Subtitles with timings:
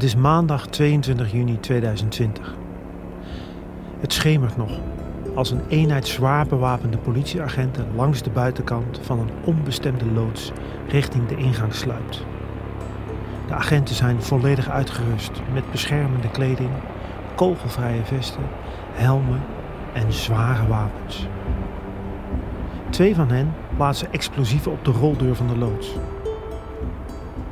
[0.00, 2.54] Het is maandag 22 juni 2020.
[3.98, 4.70] Het schemert nog
[5.34, 10.52] als een eenheid zwaar bewapende politieagenten langs de buitenkant van een onbestemde loods
[10.88, 12.24] richting de ingang sluipt.
[13.46, 16.70] De agenten zijn volledig uitgerust met beschermende kleding,
[17.34, 18.44] kogelvrije vesten,
[18.92, 19.42] helmen
[19.92, 21.26] en zware wapens.
[22.90, 25.94] Twee van hen plaatsen explosieven op de roldeur van de loods.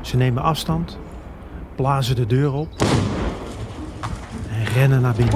[0.01, 0.99] Ze nemen afstand,
[1.79, 2.69] blazen de deur op
[4.51, 5.35] en rennen naar binnen.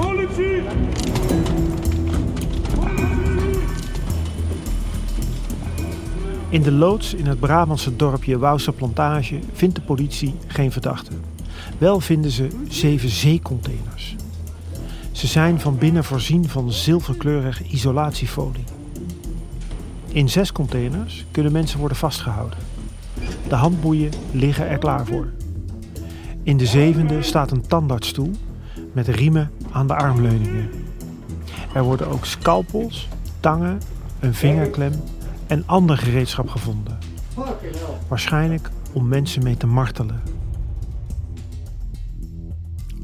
[6.49, 11.11] In de loods in het Brabantse dorpje Wouwse Plantage vindt de politie geen verdachte.
[11.77, 14.15] Wel vinden ze zeven zeecontainers.
[15.11, 18.63] Ze zijn van binnen voorzien van zilverkleurig isolatiefolie.
[20.07, 22.59] In zes containers kunnen mensen worden vastgehouden.
[23.47, 25.27] De handboeien liggen er klaar voor.
[26.43, 28.31] In de zevende staat een tandartsstoel
[28.91, 30.69] met riemen aan de armleuningen.
[31.73, 33.07] Er worden ook scalpels,
[33.39, 33.81] tangen,
[34.19, 34.93] een vingerklem
[35.47, 36.97] en ander gereedschap gevonden.
[38.07, 40.21] Waarschijnlijk om mensen mee te martelen.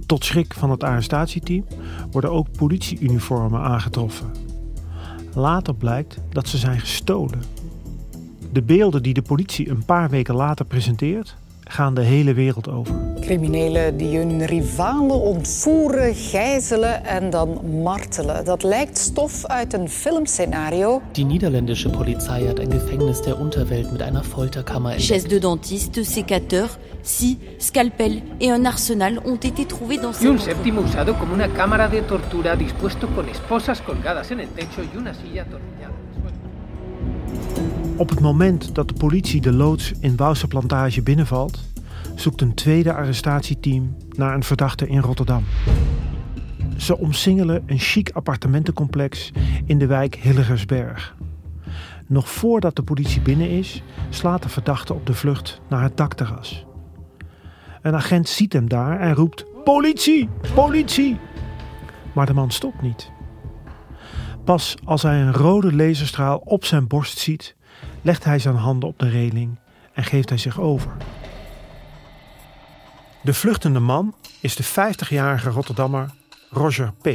[0.05, 1.65] Tot schrik van het arrestatieteam
[2.11, 4.31] worden ook politieuniformen aangetroffen.
[5.33, 7.41] Later blijkt dat ze zijn gestolen.
[8.51, 11.35] De beelden die de politie een paar weken later presenteert,
[11.71, 12.95] gaan de hele wereld over.
[13.19, 18.45] Criminelen die hun rivalen ontvoeren, gijzelen en dan martelen.
[18.45, 21.01] Dat lijkt stof uit een filmscenario.
[21.11, 26.77] Die niederländische Polizei hat ein Gefängnis der Unterwelt mit einer Folterkammer Chaise de dentiste, sécateur,
[27.01, 31.47] scie, scalpel et un arsenal ont été trouvés dans Y un séptimo usado como una
[31.47, 36.08] cámara de tortura dispuesto con esposas colgadas en el techo y una silla atornillada.
[37.99, 41.59] Op het moment dat de politie de loods in Wouwse Plantage binnenvalt,
[42.15, 45.43] zoekt een tweede arrestatieteam naar een verdachte in Rotterdam.
[46.77, 49.31] Ze omsingelen een chic appartementencomplex
[49.65, 51.15] in de wijk Hillegersberg.
[52.07, 56.65] Nog voordat de politie binnen is, slaat de verdachte op de vlucht naar het dakterras.
[57.81, 60.29] Een agent ziet hem daar en roept: Politie!
[60.53, 61.17] Politie!
[62.13, 63.11] Maar de man stopt niet.
[64.43, 67.57] Pas als hij een rode laserstraal op zijn borst ziet,
[68.09, 69.57] legt hij zijn handen op de reling
[69.93, 70.91] en geeft hij zich over.
[73.21, 76.09] De vluchtende man is de 50-jarige Rotterdammer
[76.49, 77.07] Roger P.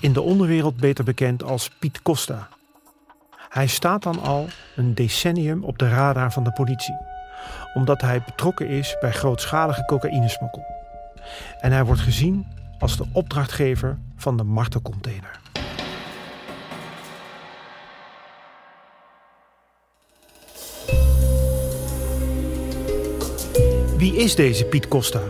[0.00, 2.48] In de onderwereld beter bekend als Piet Costa.
[3.48, 6.96] Hij staat dan al een decennium op de radar van de politie,
[7.74, 10.64] omdat hij betrokken is bij grootschalige cocaïnesmokkel.
[11.60, 12.46] En hij wordt gezien
[12.78, 15.42] als de opdrachtgever van de martelcontainer.
[24.04, 25.20] Wie is deze Piet Costa?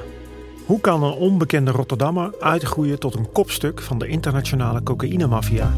[0.67, 5.75] Hoe kan een onbekende Rotterdammer uitgroeien tot een kopstuk van de internationale cocaïnemafia?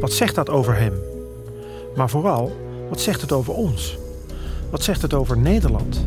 [0.00, 0.92] Wat zegt dat over hem?
[1.96, 2.52] Maar vooral,
[2.88, 3.98] wat zegt het over ons?
[4.70, 6.06] Wat zegt het over Nederland?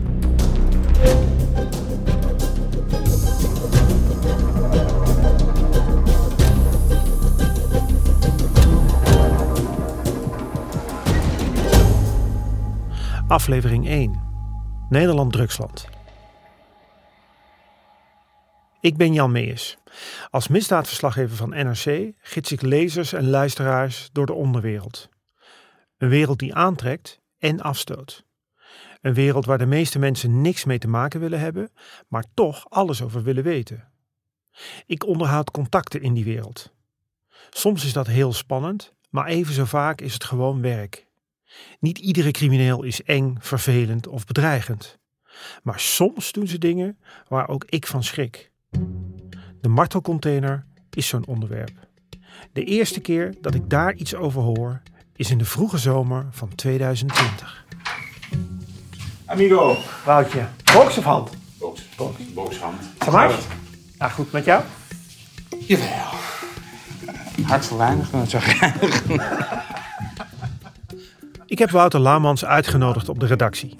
[13.27, 14.24] Aflevering 1.
[14.89, 15.87] Nederland Drugsland.
[18.79, 19.77] Ik ben Jan Meijers.
[20.29, 25.09] Als misdaadverslaggever van NRC gids ik lezers en luisteraars door de onderwereld.
[25.97, 28.25] Een wereld die aantrekt en afstoot.
[29.01, 31.71] Een wereld waar de meeste mensen niks mee te maken willen hebben,
[32.07, 33.91] maar toch alles over willen weten.
[34.85, 36.73] Ik onderhoud contacten in die wereld.
[37.49, 41.04] Soms is dat heel spannend, maar even zo vaak is het gewoon werk.
[41.79, 44.99] Niet iedere crimineel is eng, vervelend of bedreigend.
[45.63, 46.97] Maar soms doen ze dingen
[47.27, 48.51] waar ook ik van schrik.
[49.61, 51.87] De martelcontainer is zo'n onderwerp.
[52.53, 54.81] De eerste keer dat ik daar iets over hoor
[55.15, 57.65] is in de vroege zomer van 2020.
[59.25, 59.77] Amigo.
[60.05, 61.29] Woutje, box of hand?
[61.57, 61.81] Box.
[62.33, 62.81] Boxhand.
[62.99, 63.45] Samart?
[63.97, 64.63] Ja, goed met jou?
[65.59, 66.13] Jawel.
[67.43, 69.73] Hart voor weinig, dan zeg ik.
[71.55, 73.75] Ik heb Wouter Laumans uitgenodigd op de redactie.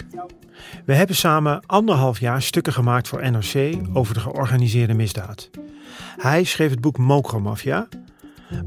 [0.84, 5.50] We hebben samen anderhalf jaar stukken gemaakt voor NRC over de georganiseerde misdaad.
[6.16, 7.88] Hij schreef het boek Mokromafia,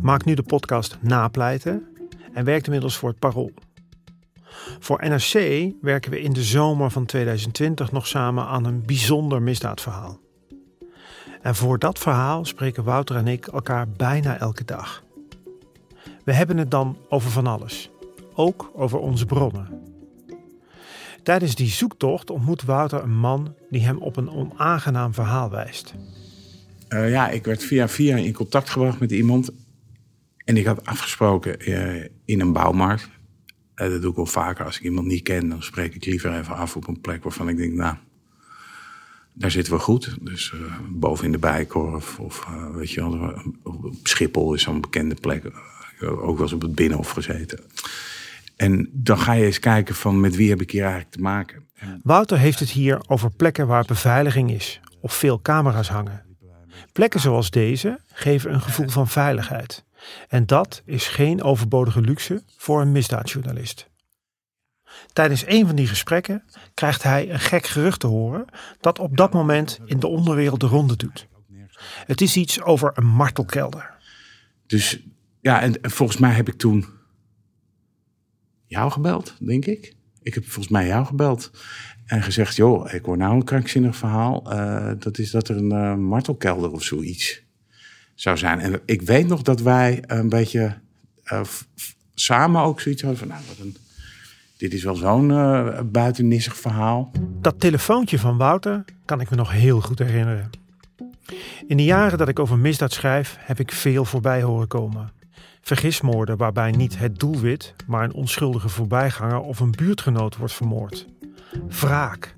[0.02, 1.88] maakt nu de podcast Napleiten
[2.34, 3.52] en werkt inmiddels voor het Parool.
[4.80, 5.34] Voor NRC
[5.82, 10.20] werken we in de zomer van 2020 nog samen aan een bijzonder misdaadverhaal.
[11.42, 15.04] En voor dat verhaal spreken Wouter en ik elkaar bijna elke dag.
[16.24, 17.90] We hebben het dan over van alles,
[18.40, 19.68] ook over onze bronnen.
[21.24, 25.94] Tijdens die zoektocht ontmoet Wouter een man die hem op een onaangenaam verhaal wijst.
[26.90, 29.50] Uh, ja, ik werd via via in contact gebracht met iemand.
[30.38, 33.10] En ik had afgesproken uh, in een bouwmarkt.
[33.76, 34.66] Uh, dat doe ik wel vaker.
[34.66, 37.50] Als ik iemand niet ken, dan spreek ik liever even af op een plek waarvan
[37.50, 37.96] ik denk, nou,
[39.34, 40.18] daar zitten we goed.
[40.22, 40.54] Dus
[40.90, 43.34] boven in de Bijkorf of weet je wel,
[43.64, 45.52] op Schiphol is zo'n bekende plek.
[46.02, 47.60] ook wel eens op het Binnenhof gezeten.
[48.60, 51.68] En dan ga je eens kijken van met wie heb ik hier eigenlijk te maken.
[52.04, 56.26] Wouter heeft het hier over plekken waar beveiliging is of veel camera's hangen.
[56.92, 59.86] Plekken zoals deze geven een gevoel van veiligheid.
[60.28, 63.90] En dat is geen overbodige luxe voor een misdaadjournalist.
[65.14, 68.46] Tijdens een van die gesprekken krijgt hij een gek gerucht te horen
[68.80, 71.28] dat op dat moment in de onderwereld de ronde doet.
[72.06, 73.98] Het is iets over een martelkelder.
[74.68, 75.00] Dus
[75.42, 76.98] ja, en volgens mij heb ik toen
[78.70, 79.94] jou gebeld, denk ik.
[80.22, 81.52] Ik heb volgens mij jou gebeld.
[82.06, 84.54] En gezegd, joh, ik hoor nou een krankzinnig verhaal.
[84.54, 87.42] Uh, dat is dat er een uh, martelkelder of zoiets
[88.16, 88.60] zou zijn.
[88.60, 90.78] En ik weet nog dat wij een beetje
[91.32, 91.42] uh,
[92.14, 93.28] samen ook zoiets hadden van...
[93.28, 93.78] Nou, wat een,
[94.58, 95.28] dit is wel zo'n
[95.92, 97.12] buitennissig verhaal.
[97.42, 100.50] Dat telefoontje van Wouter kan ik me nog heel goed herinneren.
[101.68, 105.12] In de jaren dat ik over misdaad schrijf, heb ik veel voorbij horen komen.
[105.70, 111.08] Vergismoorden waarbij niet het doelwit, maar een onschuldige voorbijganger of een buurtgenoot wordt vermoord.
[111.68, 112.36] Wraak.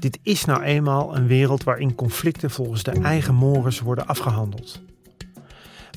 [0.00, 4.82] Dit is nou eenmaal een wereld waarin conflicten volgens de eigen mores worden afgehandeld.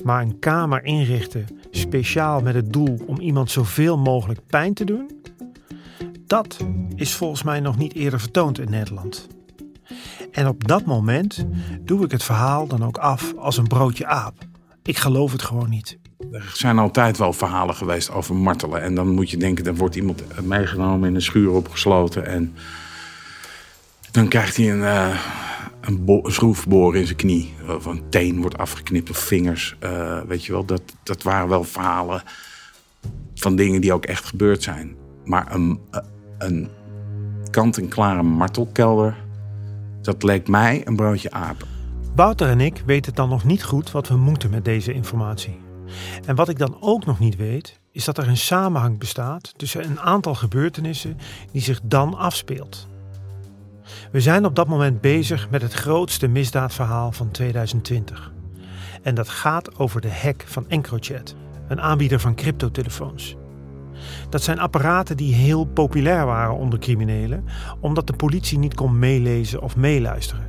[0.04, 5.10] Maar een kamer inrichten speciaal met het doel om iemand zoveel mogelijk pijn te doen,
[6.26, 6.56] dat
[6.94, 9.26] is volgens mij nog niet eerder vertoond in Nederland.
[10.32, 11.46] En op dat moment
[11.80, 14.34] doe ik het verhaal dan ook af als een broodje aap.
[14.82, 15.98] Ik geloof het gewoon niet.
[16.32, 18.82] Er zijn altijd wel verhalen geweest over martelen.
[18.82, 22.26] En dan moet je denken, dan wordt iemand meegenomen in een schuur opgesloten.
[22.26, 22.54] En
[24.10, 25.20] dan krijgt hij een, uh,
[25.80, 27.54] een, schroefboor in zijn knie.
[27.68, 29.76] Of een teen wordt afgeknipt of vingers.
[29.80, 32.22] Uh, weet je wel, dat, dat waren wel verhalen
[33.34, 34.96] van dingen die ook echt gebeurd zijn.
[35.24, 35.80] Maar een,
[36.38, 36.68] een
[37.50, 39.16] kant-en-klare martelkelder,
[40.02, 41.66] dat leek mij een broodje aap.
[42.14, 45.65] Wouter en ik weten dan nog niet goed wat we moeten met deze informatie.
[46.26, 49.84] En wat ik dan ook nog niet weet, is dat er een samenhang bestaat tussen
[49.84, 51.16] een aantal gebeurtenissen
[51.52, 52.88] die zich dan afspeelt.
[54.12, 58.32] We zijn op dat moment bezig met het grootste misdaadverhaal van 2020.
[59.02, 61.34] En dat gaat over de hack van EncroChat,
[61.68, 63.36] een aanbieder van cryptotelefoons.
[64.28, 67.44] Dat zijn apparaten die heel populair waren onder criminelen,
[67.80, 70.46] omdat de politie niet kon meelezen of meeluisteren.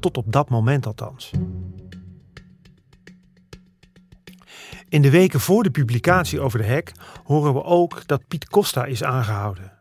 [0.00, 1.30] Tot op dat moment althans.
[4.92, 6.92] In de weken voor de publicatie over de hack
[7.24, 9.72] horen we ook dat Piet Costa is aangehouden.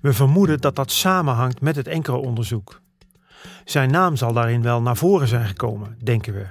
[0.00, 2.80] We vermoeden dat dat samenhangt met het enkele onderzoek.
[3.64, 6.46] Zijn naam zal daarin wel naar voren zijn gekomen, denken we.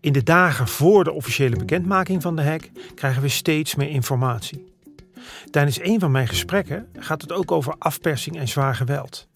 [0.00, 4.72] In de dagen voor de officiële bekendmaking van de hack krijgen we steeds meer informatie.
[5.50, 9.28] Tijdens een van mijn gesprekken gaat het ook over afpersing en zwaar geweld.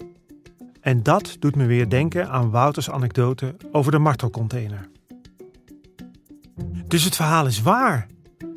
[0.81, 4.89] En dat doet me weer denken aan Wouters anekdote over de martelcontainer.
[6.87, 8.07] Dus het verhaal is waar,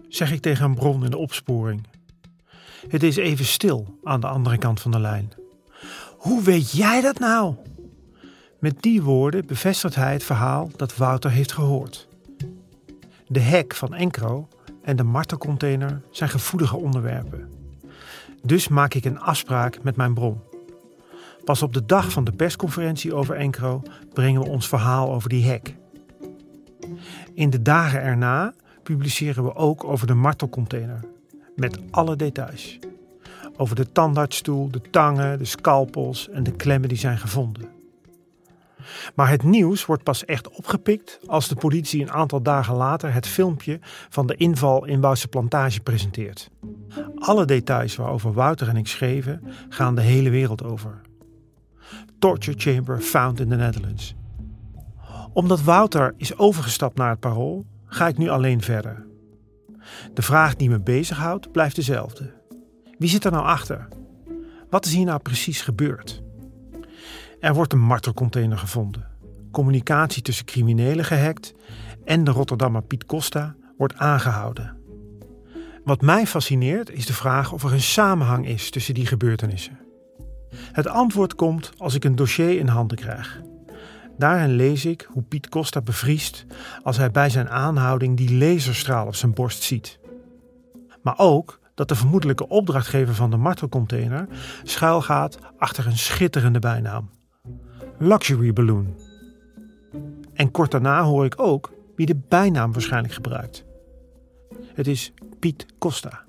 [0.07, 1.87] zeg ik tegen een bron in de opsporing.
[2.87, 5.31] Het is even stil aan de andere kant van de lijn.
[6.17, 7.55] Hoe weet jij dat nou?
[8.59, 12.07] Met die woorden bevestigt hij het verhaal dat Wouter heeft gehoord.
[13.27, 14.47] De hek van Encro
[14.81, 17.49] en de martelcontainer zijn gevoelige onderwerpen.
[18.41, 20.41] Dus maak ik een afspraak met mijn bron.
[21.43, 23.81] Pas op de dag van de persconferentie over Encro
[24.13, 25.75] brengen we ons verhaal over die hek.
[27.33, 30.99] In de dagen erna publiceren we ook over de martelcontainer.
[31.55, 32.79] Met alle details.
[33.57, 37.69] Over de tandartsstoel, de tangen, de scalpels en de klemmen die zijn gevonden.
[39.15, 43.27] Maar het nieuws wordt pas echt opgepikt als de politie een aantal dagen later het
[43.27, 46.49] filmpje van de inval in Wouwse Plantage presenteert.
[47.15, 51.01] Alle details waarover Wouter en ik schreven gaan de hele wereld over.
[52.19, 54.15] Torture chamber found in the Netherlands.
[55.33, 59.05] Omdat Wouter is overgestapt naar het parool, ga ik nu alleen verder.
[60.13, 62.33] De vraag die me bezighoudt blijft dezelfde.
[62.97, 63.87] Wie zit er nou achter?
[64.69, 66.23] Wat is hier nou precies gebeurd?
[67.39, 69.07] Er wordt een martelcontainer gevonden.
[69.51, 71.53] Communicatie tussen criminelen gehackt
[72.05, 74.77] en de Rotterdammer Piet Costa wordt aangehouden.
[75.83, 79.79] Wat mij fascineert is de vraag of er een samenhang is tussen die gebeurtenissen.
[80.55, 83.41] Het antwoord komt als ik een dossier in handen krijg.
[84.17, 86.45] Daarin lees ik hoe Piet Costa bevriest
[86.83, 89.99] als hij bij zijn aanhouding die laserstraal op zijn borst ziet.
[91.01, 94.27] Maar ook dat de vermoedelijke opdrachtgever van de martelcontainer
[94.63, 97.09] schuilgaat achter een schitterende bijnaam:
[97.97, 98.95] Luxury Balloon.
[100.33, 103.65] En kort daarna hoor ik ook wie de bijnaam waarschijnlijk gebruikt.
[104.73, 106.23] Het is Piet Costa.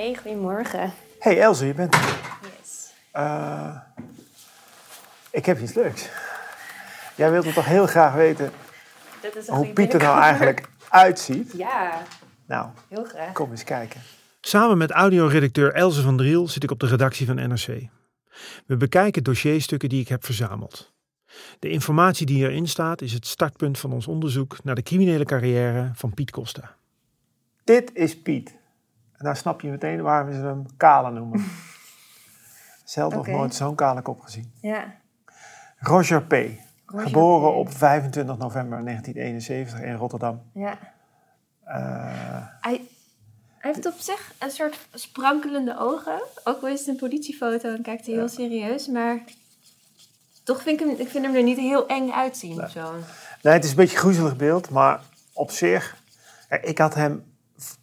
[0.00, 0.92] Hey, goedemorgen.
[1.18, 2.00] Hey Elze, je bent er.
[2.58, 2.92] Yes.
[3.16, 3.76] Uh,
[5.30, 6.08] ik heb iets leuks.
[7.16, 8.50] Jij wilt toch heel graag weten
[9.22, 11.52] Dat is een hoe Piet er nou eigenlijk uitziet?
[11.56, 12.02] Ja,
[12.46, 13.32] Nou, heel graag.
[13.32, 14.00] kom eens kijken.
[14.40, 17.88] Samen met audioredacteur Elze van Driel zit ik op de redactie van NRC.
[18.66, 20.92] We bekijken dossierstukken die ik heb verzameld.
[21.58, 25.90] De informatie die erin staat is het startpunt van ons onderzoek naar de criminele carrière
[25.94, 26.76] van Piet Costa.
[27.64, 28.58] Dit is Piet.
[29.20, 31.44] En daar snap je meteen waarom ze hem Kale noemen.
[32.96, 33.14] Oké.
[33.16, 34.52] nog nooit zo'n kale kop gezien.
[34.60, 34.84] Ja.
[35.78, 36.32] Roger P.
[36.32, 37.56] Roger geboren P.
[37.56, 40.42] op 25 november 1971 in Rotterdam.
[40.54, 40.78] ja.
[41.64, 42.80] Eh, Hij,
[43.58, 46.22] hij heeft op zich een soort sprankelende ogen.
[46.44, 48.86] Ook al is het een politiefoto en kijkt hij heel serieus.
[48.86, 49.18] Maar
[50.42, 52.92] toch vind ik hem, ik vind hem er niet heel eng uitzien of zo.
[53.42, 55.00] nee, het is een beetje een groezelig beeld, maar
[55.32, 55.96] op zich...
[56.62, 57.29] Ik had hem,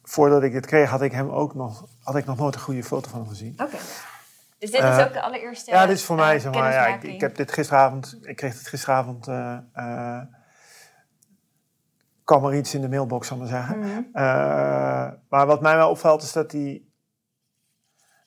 [0.09, 2.83] voordat ik dit kreeg, had ik hem ook nog, had ik nog nooit een goede
[2.83, 3.53] foto van hem gezien.
[3.61, 3.77] Oké.
[4.57, 6.71] Dus dit Eh, is ook de allereerste Ja, dit is voor eh, mij, zeg maar,
[6.71, 10.21] ja, ik, heb dit gisteravond, ik kreeg het gisteravond, eh eh,
[12.23, 13.79] kwam er iets in de mailbox, zal ik maar zeggen.
[13.79, 14.03] Mhm.
[14.13, 16.83] Eh, maar wat mij wel opvalt is dat hij,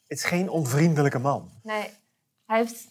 [0.07, 1.51] het is geen onvriendelijke man.
[1.63, 1.91] Nee,
[2.47, 2.89] hij heeft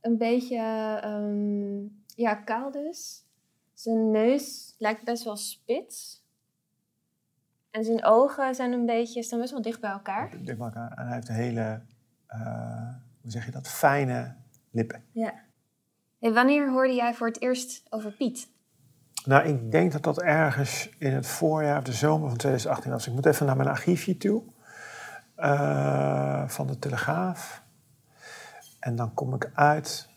[0.00, 0.56] een beetje,
[1.02, 1.78] ehm,
[2.22, 3.26] ja, kaal dus.
[3.74, 6.26] Zijn neus lijkt best wel spits.
[7.78, 10.30] En zijn ogen zijn een beetje, staan best wel dicht bij elkaar.
[10.30, 10.92] Dicht bij elkaar.
[10.96, 11.80] En hij heeft een hele,
[12.26, 14.34] eh, hoe zeg je dat, fijne
[14.70, 15.04] lippen.
[15.12, 15.32] Ja.
[16.18, 18.48] Hey, wanneer hoorde jij voor het eerst over Piet?
[19.24, 23.06] Nou, ik denk dat dat ergens in het voorjaar of de zomer van 2018 was.
[23.06, 24.42] Ik moet even naar mijn archiefje toe.
[25.34, 27.62] eh, van de Telegraaf.
[28.80, 30.08] En dan kom ik uit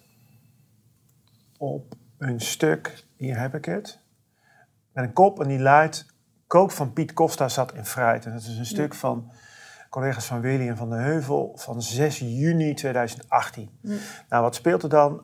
[1.58, 4.00] op een stuk, hier heb ik het.
[4.92, 6.11] Met een kop en die luidt...
[6.52, 8.26] Koop van Piet Costa zat in fruit.
[8.26, 9.32] En dat is een stuk van
[9.90, 13.70] collega's van Willy en van de Heuvel van 6 juni 2018.
[13.82, 13.92] Hm.
[14.30, 15.22] Nou, wat speelt er dan?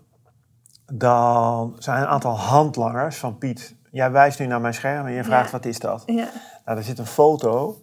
[0.94, 3.76] Dan zijn een aantal handlangers van Piet.
[3.92, 5.52] Jij wijst nu naar mijn scherm en je vraagt Ja.
[5.52, 6.04] wat is dat?
[6.06, 6.30] Ja.
[6.66, 7.82] Nou, er zit een foto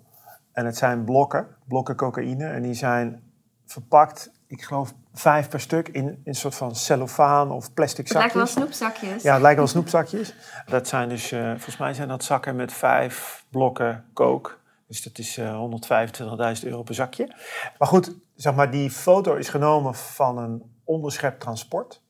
[0.53, 2.47] en het zijn blokken, blokken cocaïne.
[2.47, 3.23] En die zijn
[3.67, 8.17] verpakt, ik geloof vijf per stuk, in, in een soort van cellofaan of plastic Het
[8.17, 8.77] lijkt wel zakjes.
[8.77, 9.23] snoepzakjes.
[9.23, 10.35] Ja, het lijken wel snoepzakjes.
[10.67, 14.51] Dat zijn dus, eh, volgens mij zijn dat zakken met vijf blokken coke.
[14.87, 17.33] Dus dat is eh 125.000 euro per zakje.
[17.79, 22.03] Maar goed, zeg maar, die foto is genomen van een onderschept transport.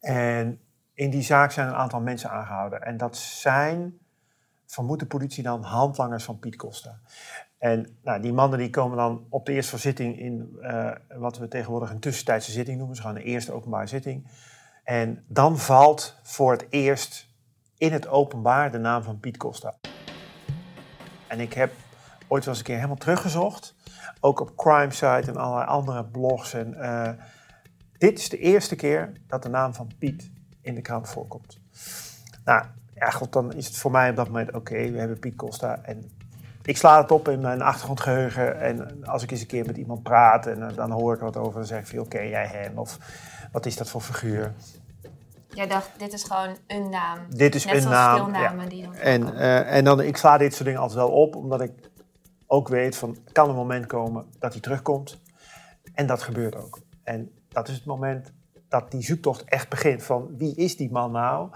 [0.00, 0.60] En
[0.94, 2.82] in die zaak zijn een aantal mensen aangehouden.
[2.82, 3.98] En dat zijn,
[4.66, 6.98] vermoedt de politie dan, handlangers van Piet Costa.
[7.58, 11.48] En nou, die mannen die komen dan op de eerste zitting in eh, wat we
[11.48, 12.94] tegenwoordig een tussentijdse zitting noemen.
[12.94, 14.26] Dus gewoon de eerste openbare zitting.
[14.84, 17.28] En dan valt voor het eerst
[17.78, 19.74] in het openbaar de naam van Piet Costa.
[21.26, 21.72] En ik heb
[22.28, 23.74] ooit wel eens een keer helemaal teruggezocht.
[24.20, 26.54] Ook op CrimeSite en allerlei andere blogs.
[26.54, 27.10] En, eh,
[27.98, 30.30] dit is de eerste keer dat de naam van Piet
[30.62, 31.60] in de krant voorkomt.
[32.44, 35.34] Nou, ja, god, dan is het voor mij op dat moment oké, we hebben Piet
[35.36, 35.82] Costa.
[35.82, 36.10] En
[36.68, 38.60] ik sla het op in mijn achtergrondgeheugen.
[38.60, 41.36] En als ik eens een keer met iemand praat en eh, dan hoor ik wat
[41.36, 42.78] over, dan zeg ik veel, ken jij hem?
[42.78, 42.98] Of
[43.52, 44.54] wat is dat voor figuur?
[45.48, 47.18] Jij dacht, dit is gewoon een naam.
[47.28, 48.16] Dit is Net een naam.
[48.16, 48.70] veel namen ja.
[48.70, 51.60] die dan en, eh, en dan, ik sla dit soort dingen altijd wel op, omdat
[51.60, 51.72] ik
[52.46, 55.20] ook weet van, er kan een moment komen dat hij terugkomt.
[55.94, 56.80] En dat gebeurt ook.
[57.04, 58.32] En dat is het moment
[58.68, 61.50] dat die zoektocht echt begint van, wie is die man nou?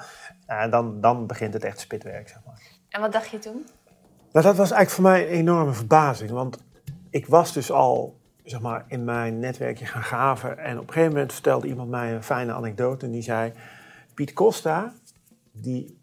[0.46, 2.62] En dan, dan begint het echt spitwerk, zeg maar.
[2.88, 3.66] En wat dacht je toen?
[4.32, 6.58] Nou, dat was eigenlijk voor mij een enorme verbazing, want
[7.10, 10.58] ik was dus al zeg maar, in mijn netwerkje gaan graven.
[10.58, 13.06] En op een gegeven moment vertelde iemand mij een fijne anekdote.
[13.06, 13.52] En die zei,
[14.14, 14.92] Piet Costa,
[15.52, 16.00] die,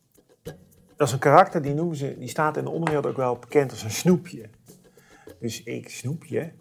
[0.96, 3.72] dat is een karakter, die, noemen ze, die staat in de onderwereld ook wel bekend
[3.72, 4.50] als een snoepje.
[5.40, 6.52] Dus ik, snoepje,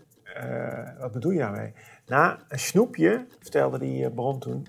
[0.42, 1.72] uh, wat bedoel je daarmee?
[2.06, 4.66] Nou, een snoepje, vertelde die uh, bron toen,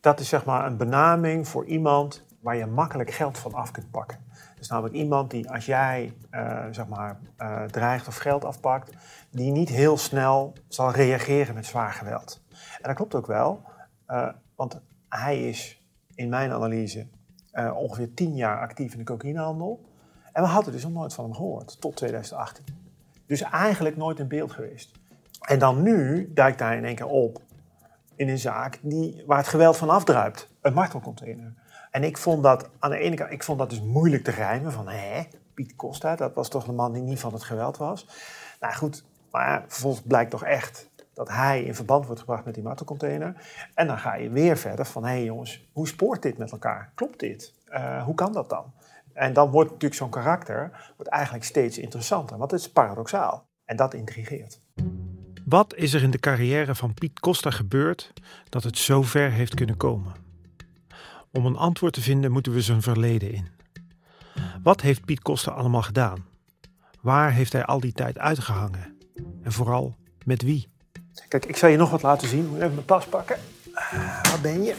[0.00, 3.90] dat is zeg maar een benaming voor iemand waar je makkelijk geld van af kunt
[3.90, 4.23] pakken.
[4.64, 8.92] Dus namelijk iemand die als jij uh, zeg maar, uh, dreigt of geld afpakt,
[9.30, 12.42] die niet heel snel zal reageren met zwaar geweld.
[12.50, 13.62] En dat klopt ook wel,
[14.08, 15.82] uh, want hij is
[16.14, 17.06] in mijn analyse
[17.74, 19.84] ongeveer tien jaar actief in de cocaïnehandel.
[20.32, 22.64] En we hadden dus nog nooit van hem gehoord, tot 2018.
[23.26, 24.92] Dus eigenlijk nooit in beeld geweest.
[25.40, 27.42] En dan nu duikt hij in één keer op
[28.14, 30.48] in een zaak die, waar het geweld van afdruipt.
[30.60, 31.54] Een martelcontainer.
[31.94, 34.72] En ik vond dat aan de ene kant, ik vond dat dus moeilijk te rijmen.
[34.72, 35.22] Van hè,
[35.54, 38.08] Piet Costa, dat was toch de man die niet van het geweld was.
[38.60, 42.62] Nou goed, maar vervolgens blijkt toch echt dat hij in verband wordt gebracht met die
[42.62, 43.34] martelcontainer.
[43.74, 46.92] En dan ga je weer verder van, hé jongens, hoe spoort dit met elkaar?
[46.94, 47.54] Klopt dit?
[47.68, 48.72] Uh, hoe kan dat dan?
[49.12, 53.46] En dan wordt natuurlijk zo'n karakter wordt eigenlijk steeds interessanter, want het is paradoxaal.
[53.64, 54.60] En dat intrigeert.
[55.44, 58.12] Wat is er in de carrière van Piet Costa gebeurd
[58.48, 60.23] dat het zo ver heeft kunnen komen?
[61.34, 63.48] Om een antwoord te vinden moeten we zijn verleden in.
[64.62, 66.24] Wat heeft Piet Costa allemaal gedaan?
[67.00, 68.98] Waar heeft hij al die tijd uitgehangen?
[69.42, 70.68] En vooral met wie?
[71.28, 72.48] Kijk, ik zal je nog wat laten zien.
[72.48, 73.38] Moet even mijn tas pakken.
[73.74, 74.74] Uh, waar ben je?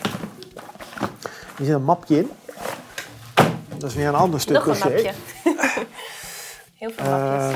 [1.58, 2.30] Hier zit een mapje in.
[3.78, 5.14] Dat is weer een ander stuk Nog een mapje.
[6.80, 7.52] Heel veel mapjes.
[7.52, 7.56] Uh,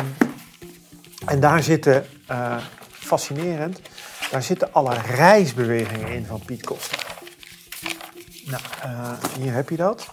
[1.26, 2.58] en daar zitten, uh,
[2.90, 3.82] fascinerend,
[4.32, 7.09] daar zitten alle reisbewegingen in van Piet Costa.
[8.50, 10.08] Nou, uh, hier heb je dat.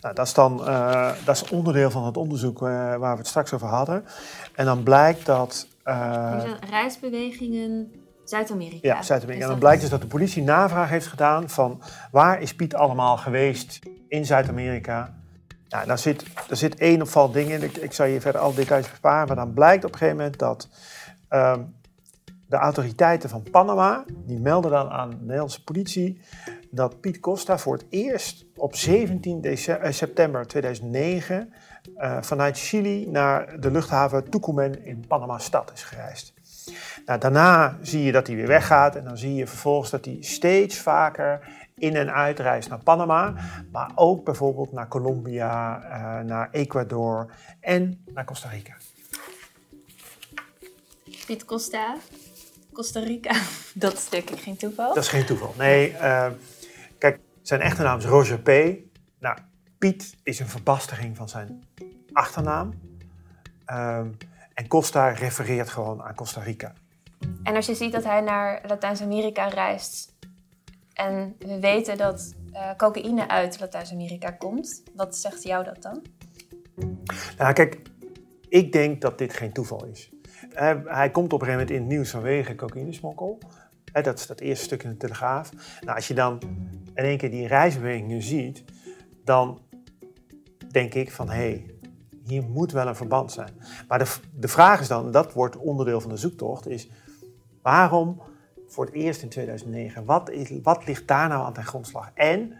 [0.00, 3.52] Nou, dat, is dan, uh, dat is onderdeel van het onderzoek waar we het straks
[3.52, 4.04] over hadden.
[4.54, 5.66] En dan blijkt dat...
[6.70, 7.92] reisbewegingen
[8.24, 8.88] Zuid-Amerika.
[8.88, 9.44] Ja, Zuid-Amerika.
[9.44, 13.16] En dan blijkt dus dat de politie navraag heeft gedaan van waar is Piet allemaal
[13.16, 15.14] geweest in Zuid-Amerika
[15.72, 17.62] nou, daar zit, er zit één opvallend ding in.
[17.62, 19.26] Ik, ik zal je verder alle details besparen.
[19.26, 20.68] Maar dan blijkt op een gegeven moment dat
[21.30, 21.74] um,
[22.46, 24.04] de autoriteiten van Panama...
[24.26, 26.20] die melden dan aan de Nederlandse politie...
[26.74, 31.52] dat Piet Costa voor het eerst op 17 december, september 2009...
[31.96, 36.34] Uh, vanuit Chili naar de luchthaven Tucumán in Panama-stad is gereisd.
[37.06, 40.16] Nou, daarna zie je dat hij weer weggaat en dan zie je vervolgens dat hij
[40.20, 43.34] steeds vaker in- en uitreis naar Panama,
[43.72, 48.74] maar ook bijvoorbeeld naar Colombia, uh, naar Ecuador en naar Costa Rica.
[51.26, 51.96] Piet Costa,
[52.72, 53.34] Costa Rica,
[53.74, 54.94] dat is denk ik geen toeval.
[54.94, 55.54] Dat is geen toeval.
[55.58, 56.26] Nee, uh,
[57.02, 58.48] kijk, zijn echte naam is Roger P.
[59.18, 59.38] Nou,
[59.78, 61.62] Piet is een verbastering van zijn
[62.12, 62.72] achternaam.
[63.72, 64.16] Um,
[64.54, 66.72] en Costa refereert gewoon aan Costa Rica.
[67.42, 70.14] En als je ziet dat hij naar Latijns-Amerika reist
[70.92, 76.02] en we weten dat uh, cocaïne uit Latijns-Amerika komt, wat zegt jou dat dan?
[77.38, 77.80] Nou, kijk,
[78.48, 80.10] ik denk dat dit geen toeval is.
[80.52, 83.38] Uh, hij komt op een gegeven moment in het nieuws vanwege cocaïnesmokkel.
[83.92, 85.50] Uh, dat is dat eerste stuk in de Telegraaf.
[85.80, 86.38] Nou, als je dan
[86.94, 88.64] in één keer die reisbewegingen ziet,
[89.24, 89.60] dan
[90.70, 91.66] denk ik van hé, hey,
[92.24, 93.50] hier moet wel een verband zijn.
[93.88, 96.90] Maar de, de vraag is dan, dat wordt onderdeel van de zoektocht, is
[97.62, 98.22] waarom
[98.66, 100.04] voor het eerst in 2009?
[100.04, 102.10] Wat, is, wat ligt daar nou aan ten grondslag?
[102.14, 102.52] En,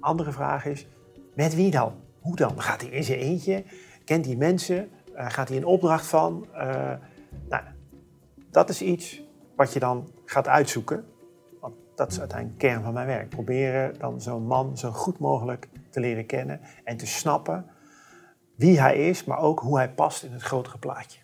[0.00, 0.86] andere vraag is,
[1.34, 1.94] met wie dan?
[2.20, 2.62] Hoe dan?
[2.62, 3.64] Gaat hij in zijn eentje?
[4.04, 4.90] Kent hij mensen?
[5.14, 6.46] Uh, gaat hij een opdracht van?
[6.54, 6.92] Uh,
[7.48, 7.62] nou,
[8.50, 9.22] dat is iets
[9.56, 11.04] wat je dan gaat uitzoeken.
[11.60, 13.28] Want dat is uiteindelijk de kern van mijn werk.
[13.28, 17.66] Proberen dan zo'n man zo goed mogelijk te leren kennen en te snappen
[18.56, 21.20] wie hij is, maar ook hoe hij past in het grotere plaatje.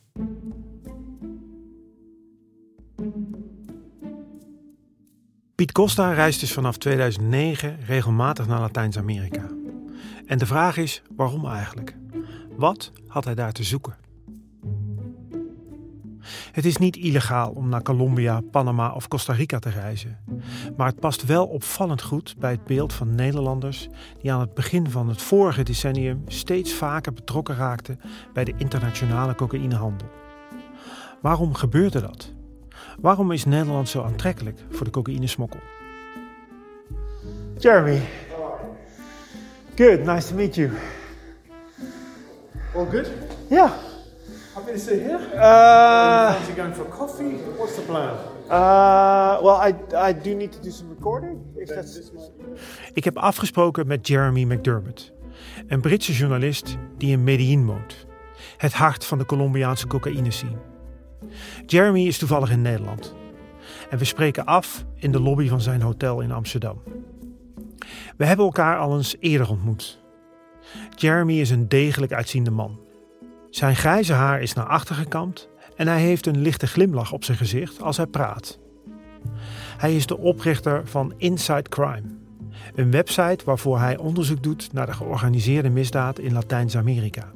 [5.54, 9.46] Piet Costa reist dus vanaf 2009 regelmatig naar Latijns-Amerika.
[10.26, 11.96] En de vraag is, waarom eigenlijk?
[12.56, 14.07] Wat had hij daar te zoeken?
[16.52, 20.18] Het is niet illegaal om naar Colombia, Panama of Costa Rica te reizen.
[20.76, 23.88] Maar het past wel opvallend goed bij het beeld van Nederlanders
[24.20, 28.00] die aan het begin van het vorige decennium steeds vaker betrokken raakten
[28.32, 30.08] bij de internationale cocaïnehandel.
[31.20, 32.32] Waarom gebeurde dat?
[33.00, 35.60] Waarom is Nederland zo aantrekkelijk voor de cocaïnesmokkel?
[37.58, 38.00] Jeremy.
[39.74, 40.70] Good, nice to meet you.
[42.74, 43.10] All good?
[43.48, 43.72] Yeah.
[44.58, 45.20] Happy to sit here?
[45.34, 47.36] Uh, Fancy going for coffee?
[47.56, 48.14] What's the plan?
[48.50, 49.74] Uh, well, I,
[50.08, 51.40] I do need to do some recording.
[51.56, 52.10] If that's...
[52.92, 55.12] Ik heb afgesproken met Jeremy McDermott,
[55.66, 58.06] een Britse journalist die in Medellin woont,
[58.56, 60.58] het hart van de Colombiaanse cocaïne scene.
[61.66, 63.14] Jeremy is toevallig in Nederland.
[63.90, 66.82] En we spreken af in de lobby van zijn hotel in Amsterdam.
[68.16, 69.98] We hebben elkaar al eens eerder ontmoet.
[70.94, 72.86] Jeremy is een degelijk uitziende man.
[73.50, 77.38] Zijn grijze haar is naar achter gekamd en hij heeft een lichte glimlach op zijn
[77.38, 78.58] gezicht als hij praat.
[79.78, 82.02] Hij is de oprichter van Inside Crime,
[82.74, 87.32] een website waarvoor hij onderzoek doet naar de georganiseerde misdaad in Latijns-Amerika.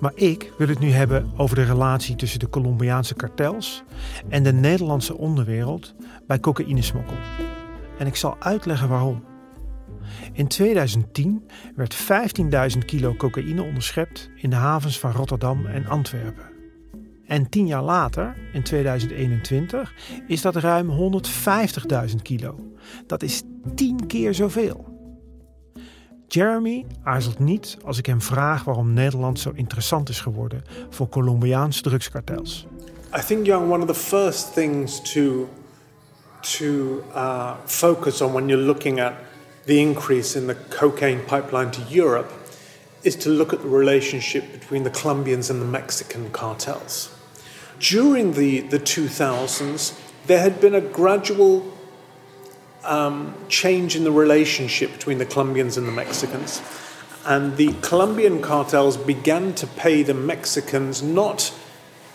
[0.00, 3.82] Maar ik wil het nu hebben over de relatie tussen de Colombiaanse kartels
[4.28, 5.94] en de Nederlandse onderwereld
[6.26, 7.16] bij cocaïnesmokkel.
[7.98, 9.31] En ik zal uitleggen waarom.
[10.32, 11.96] In 2010 werd
[12.74, 16.50] 15.000 kilo cocaïne onderschept in de havens van Rotterdam en Antwerpen.
[17.26, 19.94] En tien jaar later, in 2021,
[20.26, 20.90] is dat ruim
[22.10, 22.72] 150.000 kilo.
[23.06, 23.42] Dat is
[23.74, 24.90] tien keer zoveel.
[26.26, 31.82] Jeremy aarzelt niet als ik hem vraag waarom Nederland zo interessant is geworden voor Colombiaanse
[31.82, 32.66] drugskartels.
[33.16, 35.48] I think, Young, one of the first things to
[36.40, 39.12] to uh, focus on when you're looking at
[39.66, 42.32] the increase in the cocaine pipeline to Europe
[43.02, 47.14] is to look at the relationship between the Colombians and the Mexican cartels.
[47.78, 51.76] During the, the 2000s, there had been a gradual
[52.84, 56.62] um, change in the relationship between the Colombians and the Mexicans.
[57.24, 61.52] And the Colombian cartels began to pay the Mexicans not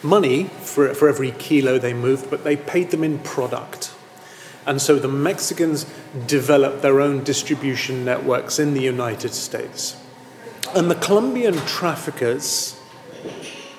[0.03, 3.93] money for, for every kilo they moved, but they paid them in product.
[4.67, 5.85] And so the Mexicans
[6.27, 9.95] developed their own distribution networks in the United States.
[10.75, 12.77] And the Colombian traffickers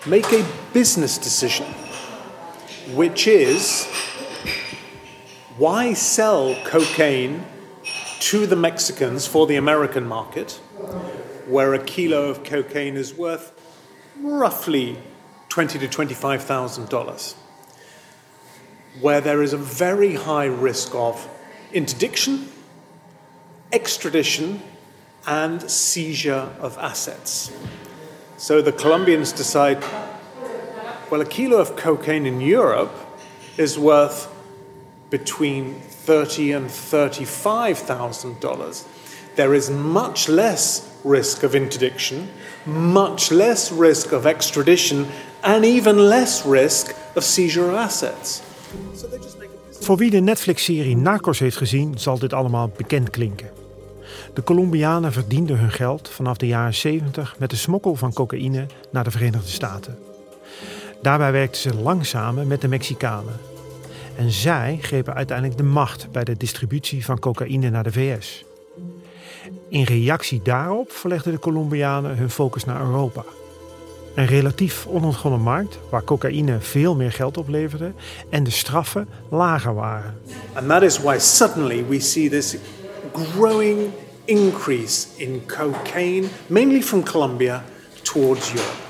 [0.06, 1.66] make a business decision,
[2.94, 3.84] which is
[5.58, 7.44] why sell cocaine
[8.20, 10.52] to the Mexicans for the American market,
[11.46, 13.52] where a kilo of cocaine is worth
[14.22, 14.98] roughly
[15.50, 17.34] twenty to twenty-five thousand dollars,
[19.00, 21.28] where there is a very high risk of
[21.72, 22.48] interdiction,
[23.72, 24.62] extradition,
[25.26, 27.52] and seizure of assets.
[28.36, 29.84] So the Colombians decide,
[31.10, 32.94] well, a kilo of cocaine in Europe
[33.56, 34.32] is worth
[35.10, 38.86] between thirty and thirty-five thousand dollars.
[39.36, 42.28] There is much less risk of interdiction,
[42.66, 45.08] much less risk of extradition,
[45.42, 48.42] and even less risk of seizure of assets.
[49.80, 53.50] Voor wie de Netflix-serie Narcos heeft gezien, zal dit allemaal bekend klinken.
[54.34, 59.04] De Colombianen verdienden hun geld vanaf de jaren 70 met de smokkel van cocaïne naar
[59.04, 59.98] de Verenigde Staten.
[61.02, 63.40] Daarbij werkten ze lang samen met de Mexicanen.
[64.16, 68.44] En zij grepen uiteindelijk de macht bij de distributie van cocaïne naar de VS.
[69.68, 73.24] In reactie daarop verlegden de Colombianen hun focus naar Europa.
[74.14, 77.92] Een relatief onontgonnen markt waar cocaïne veel meer geld opleverde
[78.30, 80.20] en de straffen lager waren.
[80.52, 82.56] And that is why suddenly we see this
[83.12, 83.90] growing
[84.24, 87.62] increase in cocaine, mainly from Colombia,
[88.02, 88.86] towards Europe.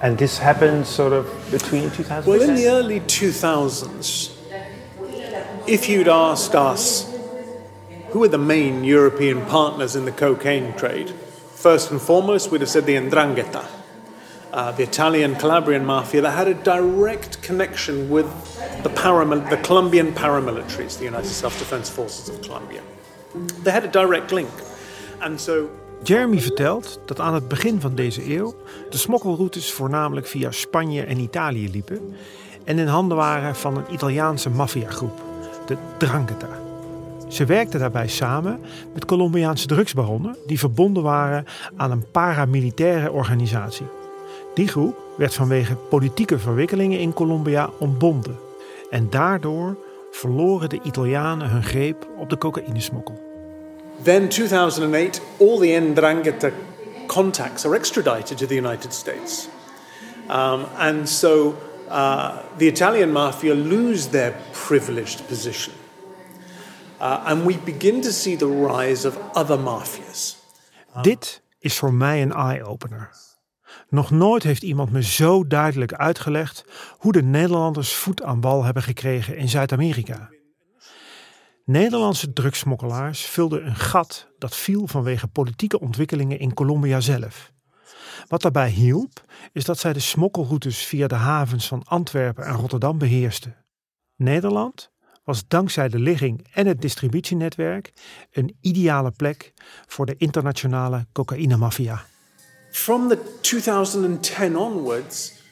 [0.00, 4.30] And this happened sort of between 2000 Well, in the early 2000s,
[5.66, 7.06] if you'd asked us
[8.10, 11.12] who are the main European partners in the cocaine trade,
[11.54, 13.64] first and foremost, we'd have said the Ndrangheta,
[14.52, 18.26] uh, the Italian Calabrian mafia that had a direct connection with
[18.82, 22.80] the, paramil- the Colombian paramilitaries, the United Self Defense Forces of Colombia.
[23.62, 24.50] They had a direct link.
[25.20, 25.68] And so
[26.02, 28.54] Jeremy vertelt dat aan het begin van deze eeuw
[28.90, 32.14] de smokkelroutes voornamelijk via Spanje en Italië liepen
[32.64, 35.22] en in handen waren van een Italiaanse maffiagroep,
[35.66, 36.48] de Drangheta.
[37.28, 38.60] Ze werkten daarbij samen
[38.94, 41.44] met Colombiaanse drugsbaronnen die verbonden waren
[41.76, 43.86] aan een paramilitaire organisatie.
[44.56, 48.38] Die groep werd vanwege politieke verwikkelingen in Colombia ontbonden
[48.90, 49.76] en daardoor
[50.10, 53.24] verloren de Italianen hun greep op de cocaïnesmokkel.
[54.02, 56.50] Then, 2008, all the Ndrangheta
[57.06, 59.48] contacts are extradited to the United States.
[60.28, 61.54] Um, and so
[61.88, 64.34] uh, the Italian mafia lose their
[64.66, 65.74] privileged position.
[67.00, 70.36] Uh, and we begin to see the rise of other mafias.
[71.02, 73.10] Dit is voor mij een eye-opener.
[73.88, 76.64] Nog nooit heeft iemand me zo duidelijk uitgelegd
[76.98, 80.30] hoe de Nederlanders voet aan bal hebben gekregen in Zuid-Amerika.
[81.64, 87.52] Nederlandse drugsmokkelaars vulden een gat dat viel vanwege politieke ontwikkelingen in Colombia zelf.
[88.28, 92.98] Wat daarbij hielp, is dat zij de smokkelroutes via de havens van Antwerpen en Rotterdam
[92.98, 93.64] beheersten.
[94.16, 94.90] Nederland
[95.24, 97.92] was dankzij de ligging en het distributienetwerk
[98.30, 99.52] een ideale plek
[99.86, 102.04] voor de internationale cocaïnemafia.
[102.76, 105.42] From the 2010 onwards,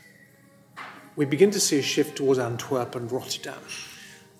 [1.16, 3.58] we begin to see a shift towards Antwerp and Rotterdam.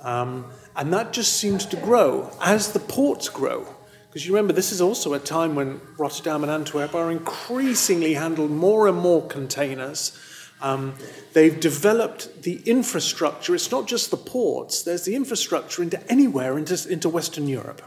[0.01, 0.45] Um,
[0.77, 3.67] and that just seems to grow as the ports grow.
[4.07, 8.53] Because you remember, this is also a time when Rotterdam and Antwerp are increasingly handled
[8.53, 10.17] more and more containers.
[10.61, 10.95] Um,
[11.33, 13.57] they've developed the infrastructure.
[13.57, 17.83] It's not just the ports, there's the infrastructure into anywhere into, into Western Europe.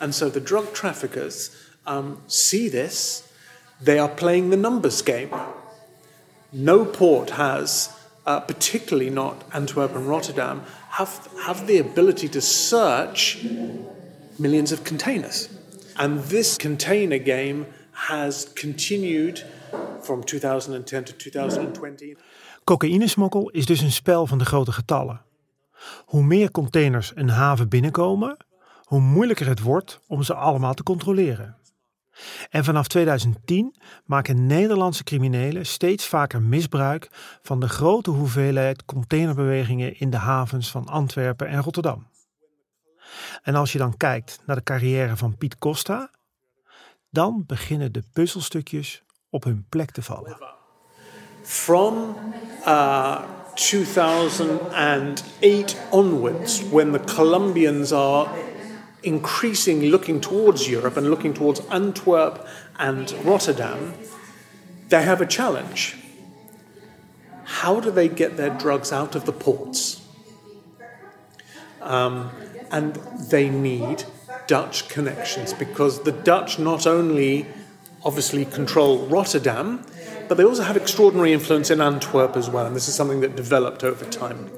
[0.00, 1.54] And so the drug traffickers
[1.86, 3.28] um, see this.
[3.84, 5.30] They are playing the numbers game.
[6.52, 7.90] No port has,
[8.26, 13.44] uh, particularly not Antwerp and Rotterdam, have, have the ability to search
[14.38, 15.48] millions of containers.
[15.96, 19.44] And this container game has continued
[20.00, 22.16] from 2010 to 2020.
[22.64, 25.20] Cocaïnesmokkel is dus een spel van de grote getallen.
[26.04, 28.36] Hoe meer containers een haven binnenkomen,
[28.84, 31.56] hoe moeilijker het wordt om ze allemaal te controleren.
[32.50, 37.08] En vanaf 2010 maken Nederlandse criminelen steeds vaker misbruik
[37.42, 42.06] van de grote hoeveelheid containerbewegingen in de havens van Antwerpen en Rotterdam.
[43.42, 46.10] En als je dan kijkt naar de carrière van Piet Costa,
[47.10, 50.36] dan beginnen de puzzelstukjes op hun plek te vallen.
[51.42, 52.16] From
[52.66, 53.20] uh,
[53.54, 58.28] 2008 onwards, when the Colombians are
[59.02, 62.46] increasing looking towards Europe and looking towards Antwerp
[62.78, 63.94] and Rotterdam,
[64.88, 65.96] they have a challenge.
[67.44, 70.00] How do they get their drugs out of the ports?
[71.80, 72.30] Um,
[72.70, 72.94] and
[73.30, 74.04] they need
[74.46, 77.46] Dutch connections because the Dutch not only
[78.04, 79.84] obviously control Rotterdam,
[80.28, 82.66] but they also have extraordinary influence in Antwerp as well.
[82.66, 84.50] And this is something that developed over time.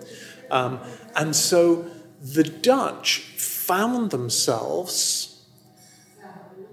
[0.51, 0.79] Um,
[1.17, 1.87] and so
[2.21, 3.35] the Dutch
[3.67, 5.29] found themselves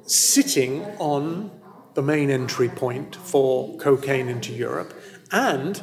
[0.05, 1.51] sitting on
[1.93, 4.93] the main entry point for cocaine into Europe
[5.29, 5.81] and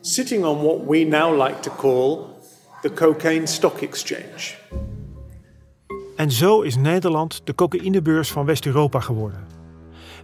[0.00, 2.28] sitting on what we now like to call
[2.82, 4.58] the cocaine stock exchange.
[6.16, 9.46] En zo is Nederland de cocaïnebeurs van West-Europa geworden.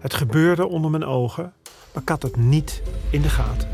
[0.01, 1.53] Het gebeurde onder mijn ogen,
[1.93, 3.69] maar ik had het niet in de gaten.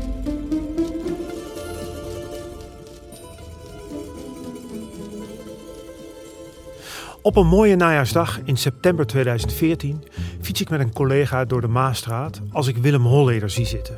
[7.23, 10.03] Op een mooie najaarsdag in september 2014
[10.41, 13.97] fiets ik met een collega door de Maastraat als ik Willem Holleder zie zitten.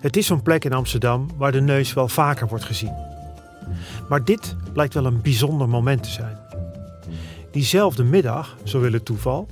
[0.00, 2.94] Het is zo'n plek in Amsterdam waar de neus wel vaker wordt gezien.
[4.08, 6.38] Maar dit lijkt wel een bijzonder moment te zijn.
[7.52, 9.48] Diezelfde middag, zo wil het toeval,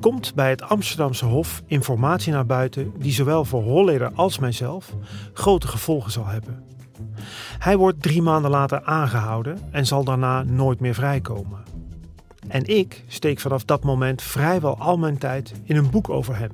[0.00, 4.94] komt bij het Amsterdamse Hof informatie naar buiten die zowel voor Holleder als mijzelf
[5.32, 6.62] grote gevolgen zal hebben.
[7.58, 11.77] Hij wordt drie maanden later aangehouden en zal daarna nooit meer vrijkomen.
[12.48, 16.50] En ik steek vanaf dat moment vrijwel al mijn tijd in een boek over hem.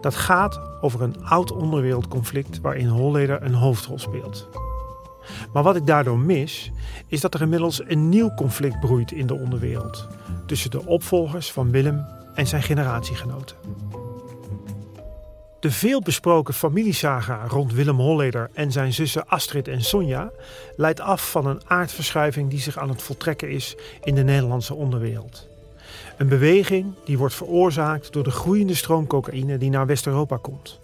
[0.00, 4.48] Dat gaat over een oud onderwereldconflict waarin Holleder een hoofdrol speelt.
[5.52, 6.70] Maar wat ik daardoor mis,
[7.06, 10.08] is dat er inmiddels een nieuw conflict broeit in de onderwereld
[10.46, 13.56] tussen de opvolgers van Willem en zijn generatiegenoten.
[15.62, 20.30] De veelbesproken familiesaga rond Willem Holleder en zijn zussen Astrid en Sonja
[20.76, 25.48] leidt af van een aardverschuiving die zich aan het voltrekken is in de Nederlandse onderwereld.
[26.16, 30.80] Een beweging die wordt veroorzaakt door de groeiende stroom cocaïne die naar West-Europa komt.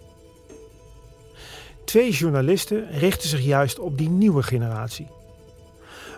[1.85, 5.07] Twee journalisten richten zich juist op die nieuwe generatie.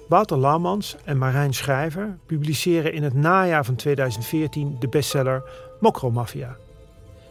[0.08, 5.44] Wouter Laumans en Marijn Schrijver publiceren in het najaar van 2014 de bestseller
[5.80, 6.58] Mokromafia.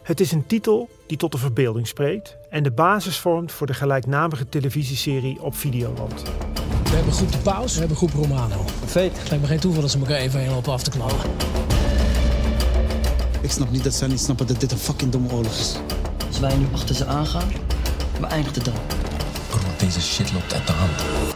[0.03, 3.73] Het is een titel die tot de verbeelding spreekt en de basis vormt voor de
[3.73, 6.23] gelijknamige televisieserie op Videoland.
[6.83, 8.63] We hebben groep De Paus, we hebben groep Romano.
[8.79, 9.17] Perfect.
[9.17, 11.19] Het lijkt me geen toeval dat ze elkaar even helemaal af te knallen.
[13.41, 15.75] Ik snap niet dat zij niet snappen dat dit een fucking domme oorlog is.
[16.27, 17.49] Als wij nu achter ze aangaan,
[18.19, 18.75] beëindigt het dan.
[19.49, 21.35] Bro, deze shit loopt uit de hand.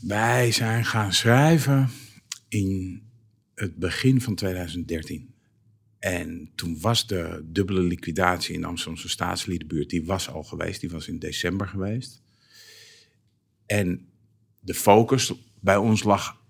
[0.00, 1.90] Wij zijn gaan schrijven
[2.48, 3.02] in
[3.54, 5.35] het begin van 2013.
[5.98, 10.90] En toen was de dubbele liquidatie in de Amsterdamse staatsliedenbuurt, die was al geweest, die
[10.90, 12.22] was in december geweest.
[13.66, 14.08] En
[14.60, 16.40] de focus bij ons lag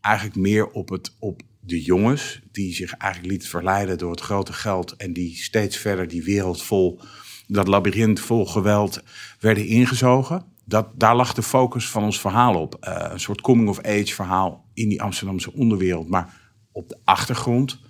[0.00, 4.52] eigenlijk meer op, het, op de jongens, die zich eigenlijk lieten verleiden door het grote
[4.52, 7.00] geld en die steeds verder die wereld vol,
[7.46, 9.02] dat labyrint vol geweld,
[9.40, 10.44] werden ingezogen.
[10.64, 12.76] Dat, daar lag de focus van ons verhaal op.
[12.80, 16.08] Uh, een soort coming-of-age verhaal in die Amsterdamse onderwereld.
[16.08, 17.80] Maar op de achtergrond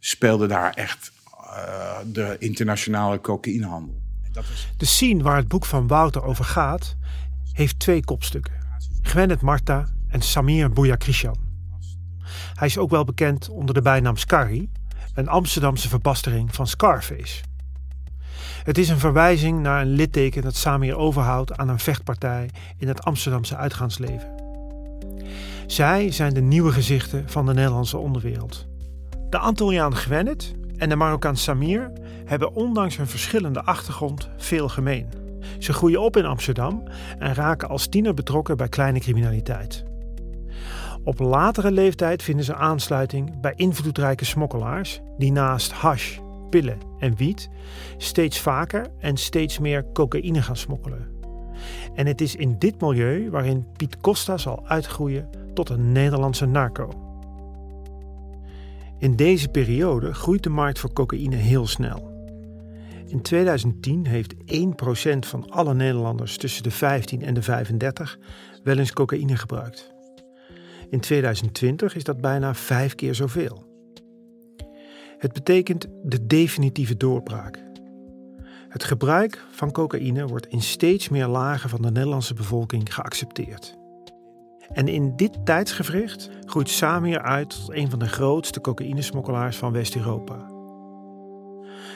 [0.00, 4.00] speelde daar echt uh, de internationale cocaïnehandel.
[4.32, 4.72] Dat is...
[4.76, 6.96] De scene waar het boek van Wouter over gaat,
[7.52, 8.54] heeft twee kopstukken.
[9.02, 11.48] Gwennet Marta en Samir Bouyakrishan.
[12.54, 14.68] Hij is ook wel bekend onder de bijnaam Scarry,
[15.14, 17.42] een Amsterdamse verbastering van Scarface.
[18.64, 23.04] Het is een verwijzing naar een litteken dat Samir overhoudt aan een vechtpartij in het
[23.04, 24.38] Amsterdamse uitgaansleven.
[25.66, 28.68] Zij zijn de nieuwe gezichten van de Nederlandse onderwereld.
[29.30, 31.92] De Antilliaan Gwennet en de Marokkaan Samir
[32.24, 35.08] hebben ondanks hun verschillende achtergrond veel gemeen.
[35.58, 36.82] Ze groeien op in Amsterdam
[37.18, 39.84] en raken als tiener betrokken bij kleine criminaliteit.
[41.04, 46.18] Op latere leeftijd vinden ze aansluiting bij invloedrijke smokkelaars die naast hash,
[46.50, 47.50] pillen en wiet
[47.96, 51.08] steeds vaker en steeds meer cocaïne gaan smokkelen.
[51.94, 57.09] En het is in dit milieu waarin Piet Costa zal uitgroeien tot een Nederlandse narco.
[59.00, 62.24] In deze periode groeit de markt voor cocaïne heel snel.
[63.06, 64.38] In 2010 heeft 1%
[65.18, 68.18] van alle Nederlanders tussen de 15 en de 35
[68.62, 69.92] wel eens cocaïne gebruikt.
[70.90, 73.68] In 2020 is dat bijna vijf keer zoveel.
[75.18, 77.64] Het betekent de definitieve doorbraak.
[78.68, 83.79] Het gebruik van cocaïne wordt in steeds meer lagen van de Nederlandse bevolking geaccepteerd.
[84.72, 90.36] En in dit tijdsgevricht groeit Samir uit tot een van de grootste cocaïnesmokkelaars van West-Europa.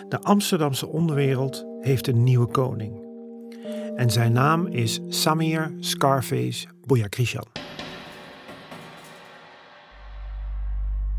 [0.09, 3.03] De Amsterdamse onderwereld heeft een nieuwe koning.
[3.97, 7.47] En zijn naam is Samir Scarface Bouyakrishan.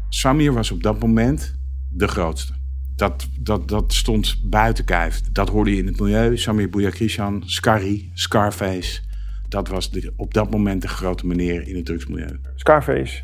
[0.09, 1.55] Samir was op dat moment
[1.91, 2.53] de grootste.
[2.95, 5.21] Dat, dat, dat stond buiten kijf.
[5.21, 6.37] Dat hoorde je in het milieu.
[6.37, 9.01] Samir Bouyakrishan, Scarry, Scarface.
[9.55, 12.39] Dat was de, op dat moment de grote meneer in het drugsmilieu.
[12.55, 13.21] Scarface,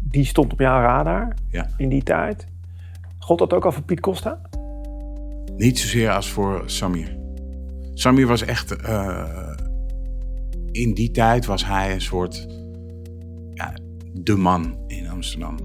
[0.00, 1.68] die stond op jouw radar Ja.
[1.76, 2.46] in die tijd.
[3.18, 4.40] God dat ook al voor Piet Costa?
[5.56, 7.16] Niet zozeer als voor Samir.
[7.94, 8.76] Samir was echt.
[8.76, 9.52] eh,
[10.70, 12.46] in die tijd was hij een soort.
[13.54, 13.74] Ja,
[14.12, 15.56] de man in Amsterdam.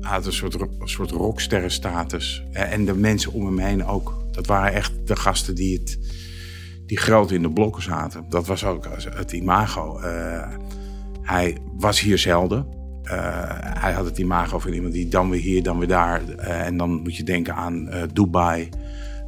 [0.00, 2.44] Hij had een soort, een soort rocksterrenstatus.
[2.52, 4.24] Eh, En de mensen om hem heen ook.
[4.30, 5.98] Dat waren echt de gasten die, het,
[6.86, 8.24] die groot in de blokken zaten.
[8.28, 9.98] Dat was ook het imago.
[9.98, 10.48] Eh,
[11.22, 12.66] hij was hier zelden.
[13.02, 13.14] Eh,
[13.58, 16.28] hij had het imago van iemand die dan weer hier, dan weer daar.
[16.28, 18.68] Eh, en dan moet je denken aan eh, Dubai,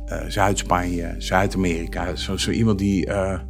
[0.06, 2.16] eh, Zuid-Spanje, Zuid-Amerika.
[2.16, 3.06] Zo, zo iemand die.
[3.06, 3.40] eh,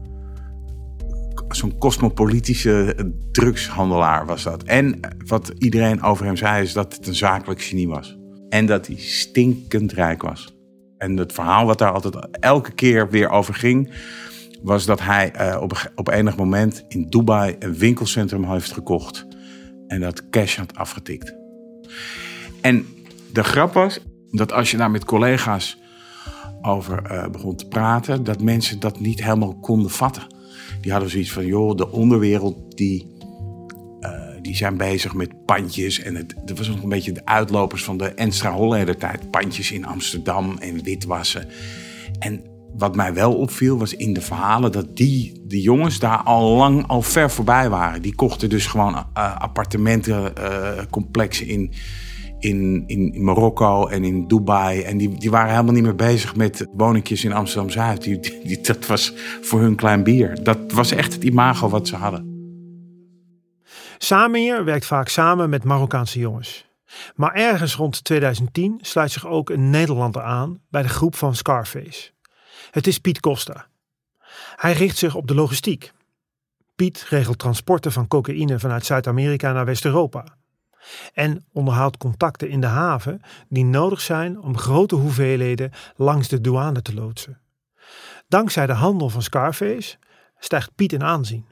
[1.48, 4.62] Zo'n cosmopolitische eh, drugshandelaar was dat.
[4.62, 8.18] En eh, wat iedereen over hem zei, is dat het een zakelijk genie was.
[8.48, 10.55] En dat hij stinkend rijk was.
[10.98, 13.92] En het verhaal wat daar altijd elke keer weer over ging,
[14.62, 19.26] was dat hij eh, op, op enig moment in Dubai een winkelcentrum heeft gekocht.
[19.86, 21.34] En dat cash had afgetikt.
[22.60, 22.86] En
[23.32, 25.78] de grap was dat als je daar met collega's
[26.62, 30.34] over eh, begon te praten, dat mensen dat niet helemaal konden vatten.
[30.80, 33.15] Die hadden zoiets van, joh, de onderwereld die,
[34.46, 36.00] die zijn bezig met pandjes.
[36.00, 39.30] En het, dat was nog een beetje de uitlopers van de Enstra Holleder tijd.
[39.30, 41.48] Pandjes in Amsterdam en witwassen.
[42.18, 42.42] En
[42.76, 46.86] wat mij wel opviel was in de verhalen dat die, de jongens daar al lang
[46.86, 48.02] al ver voorbij waren.
[48.02, 51.72] Die kochten dus gewoon eh, appartementencomplexen in,
[52.38, 54.80] in, in Marokko en in Dubai.
[54.80, 58.02] En die, die waren helemaal niet meer bezig met woningjes in Amsterdam-Zuid.
[58.02, 60.42] Die, die, dat was voor hun klein bier.
[60.42, 62.35] Dat was echt het imago wat ze hadden.
[63.98, 66.66] Samir werkt vaak samen met Marokkaanse jongens.
[67.14, 72.10] Maar ergens rond 2010 sluit zich ook een Nederlander aan bij de groep van Scarface.
[72.70, 73.66] Het is Piet Costa.
[74.56, 75.92] Hij richt zich op de logistiek.
[76.76, 80.24] Piet regelt transporten van cocaïne vanuit Zuid-Amerika naar West-Europa.
[81.12, 86.82] En onderhoudt contacten in de haven die nodig zijn om grote hoeveelheden langs de douane
[86.82, 87.40] te loodsen.
[88.28, 89.96] Dankzij de handel van Scarface
[90.38, 91.46] stijgt Piet in aanzien.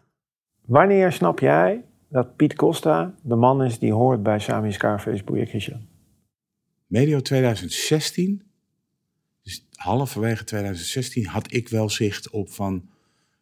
[0.64, 5.88] Wanneer snap jij dat Piet Costa de man is die hoort bij Sami Scarface Bouyakrishan?
[6.86, 8.42] Medio 2016,
[9.42, 12.88] dus halverwege 2016, had ik wel zicht op van...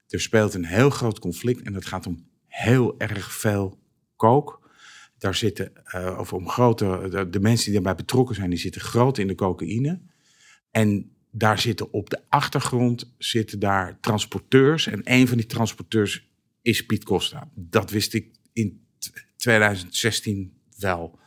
[0.09, 3.79] er speelt een heel groot conflict en het gaat om heel erg veel
[4.17, 4.71] kook.
[5.19, 8.81] Daar zitten, eh, of om grote, de, de mensen die daarbij betrokken zijn, die zitten
[8.81, 10.01] groot in de cocaïne.
[10.71, 14.87] En daar zitten op de achtergrond zitten daar transporteurs.
[14.87, 16.31] En een van die transporteurs
[16.63, 17.51] is Piet Costa.
[17.55, 21.19] Dat wist ik in t- 2016 wel.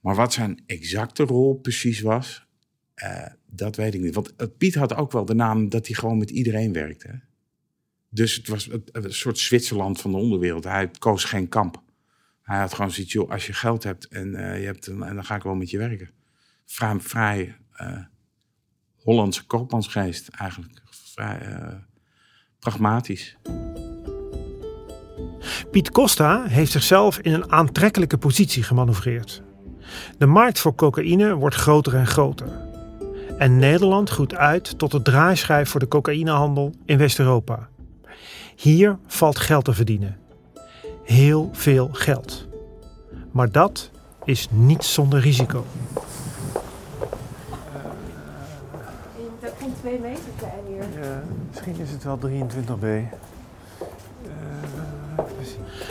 [0.00, 2.46] Maar wat zijn exacte rol precies was,
[2.94, 4.14] eh, dat weet ik niet.
[4.14, 7.20] Want eh, Piet had ook wel de naam dat hij gewoon met iedereen werkte.
[8.08, 10.64] Dus het was een, soort Zwitserland van de onderwereld.
[10.64, 11.82] Hij koos geen kamp.
[12.42, 15.34] Hij had gewoon zoiets, als je geld hebt en, eh, je hebt en dan ga
[15.34, 16.10] ik wel met je werken.
[16.64, 17.56] Vrij, vrij
[18.96, 20.82] Hollandse koopmansgeest eigenlijk.
[20.90, 21.38] Vrij
[22.58, 23.36] pragmatisch.
[25.70, 29.42] Piet Costa heeft zichzelf in een aantrekkelijke positie gemanoeuvreerd.
[30.18, 32.48] De markt voor cocaïne wordt groter en groter.
[33.38, 37.68] En Nederland groeit uit tot de draaischijf voor de cocaïnehandel in West-Europa.
[38.56, 40.16] Hier valt geld te verdienen.
[41.04, 42.48] Heel veel geld.
[43.30, 43.90] Maar dat
[44.24, 45.64] is niet zonder risico.
[49.40, 51.02] Dat komt twee meter klein hier.
[51.02, 52.86] Ja, misschien is het wel 23b.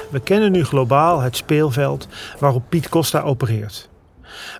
[0.09, 2.07] We kennen nu globaal het speelveld
[2.39, 3.89] waarop Piet Costa opereert.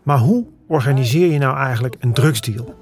[0.03, 2.75] Maar hoe organiseer je nou eigenlijk een drugsdeal?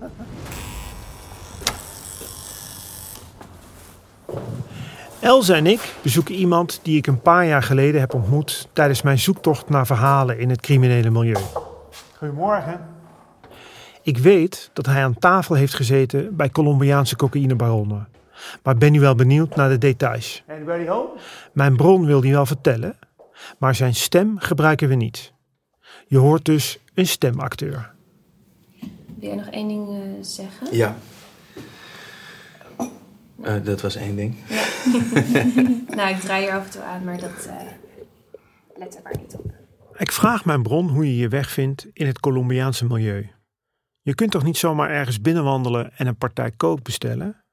[5.19, 9.19] Elze en ik bezoeken iemand die ik een paar jaar geleden heb ontmoet tijdens mijn
[9.19, 11.41] zoektocht naar verhalen in het criminele milieu.
[12.17, 12.85] Goedemorgen.
[14.01, 18.07] Ik weet dat hij aan tafel heeft gezeten bij Colombiaanse cocaïnebaronnen.
[18.63, 20.43] Maar ben nu wel benieuwd naar de details.
[21.53, 22.99] Mijn bron wil die wel vertellen,
[23.57, 25.33] maar zijn stem gebruiken we niet.
[26.07, 27.91] Je hoort dus een stemacteur.
[29.19, 30.67] Wil jij nog één ding eh, zeggen?
[30.71, 30.95] Ja.
[33.41, 34.35] Eh, dat was één ding.
[35.97, 37.53] nou, ik draai hier af en toe aan, maar dat uh,
[38.77, 39.51] let er maar niet op.
[39.97, 43.29] Ik vraag mijn bron hoe je je weg vindt in het Colombiaanse milieu.
[44.01, 47.45] Je kunt toch niet zomaar ergens binnenwandelen en een partij kook bestellen?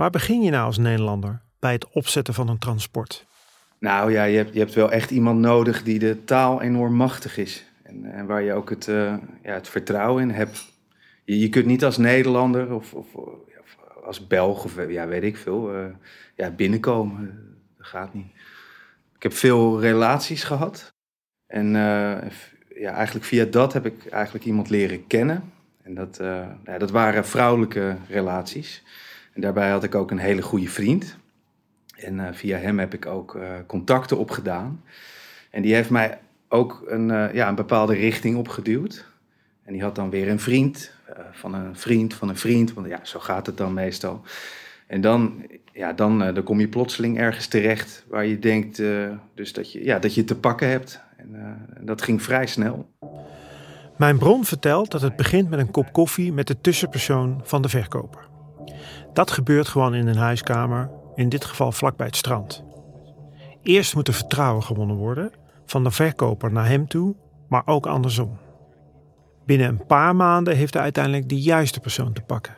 [0.00, 3.26] Waar begin je nou als Nederlander bij het opzetten van een transport?
[3.78, 7.36] Nou ja, je hebt, je hebt wel echt iemand nodig die de taal enorm machtig
[7.36, 7.64] is.
[7.82, 10.72] En, en waar je ook het, uh, ja, het vertrouwen in hebt.
[11.24, 13.06] Je, je kunt niet als Nederlander of, of,
[14.04, 15.86] als Belg of ja, weet ik veel, uh,
[16.34, 17.54] ja, binnenkomen.
[17.76, 18.32] Dat gaat niet.
[19.16, 20.92] Ik heb veel relaties gehad.
[21.46, 22.18] En uh,
[22.74, 25.52] ja, eigenlijk via dat heb ik eigenlijk iemand leren kennen.
[25.82, 26.16] En dat,
[26.64, 28.82] ja, dat waren vrouwelijke relaties.
[29.40, 31.16] Daarbij had ik ook een hele goede vriend.
[31.96, 34.82] En uh, via hem heb ik ook uh, contacten opgedaan.
[35.50, 36.18] En die heeft mij
[36.48, 39.08] ook een, uh, ja, een bepaalde richting opgeduwd.
[39.64, 40.92] En die had dan weer een vriend
[41.32, 42.72] van een vriend van een vriend.
[42.72, 44.22] Want ja, zo gaat het dan meestal.
[44.86, 48.82] En dan, ja, dan, dan kom je plotseling ergens terecht waar je denkt
[49.34, 51.00] dus dat, je, ja, dat je te pakken hebt.
[51.16, 52.88] En dat ging vrij snel.
[53.96, 57.68] Mijn bron vertelt dat het begint met een kop koffie met de tussenpersoon van de
[57.68, 58.28] verkoper.
[59.12, 62.64] Dat gebeurt gewoon in een huiskamer, in dit geval vlakbij het strand.
[63.62, 65.30] Eerst moet er vertrouwen gewonnen worden,
[65.66, 67.14] van de verkoper naar hem toe,
[67.48, 68.38] maar ook andersom.
[69.46, 72.54] Binnen een paar maanden heeft hij uiteindelijk de juiste persoon te pakken.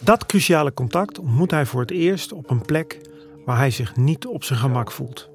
[0.00, 3.00] Dat cruciale contact ontmoet hij voor het eerst op een plek
[3.44, 5.30] waar hij zich niet op zijn gemak voelt.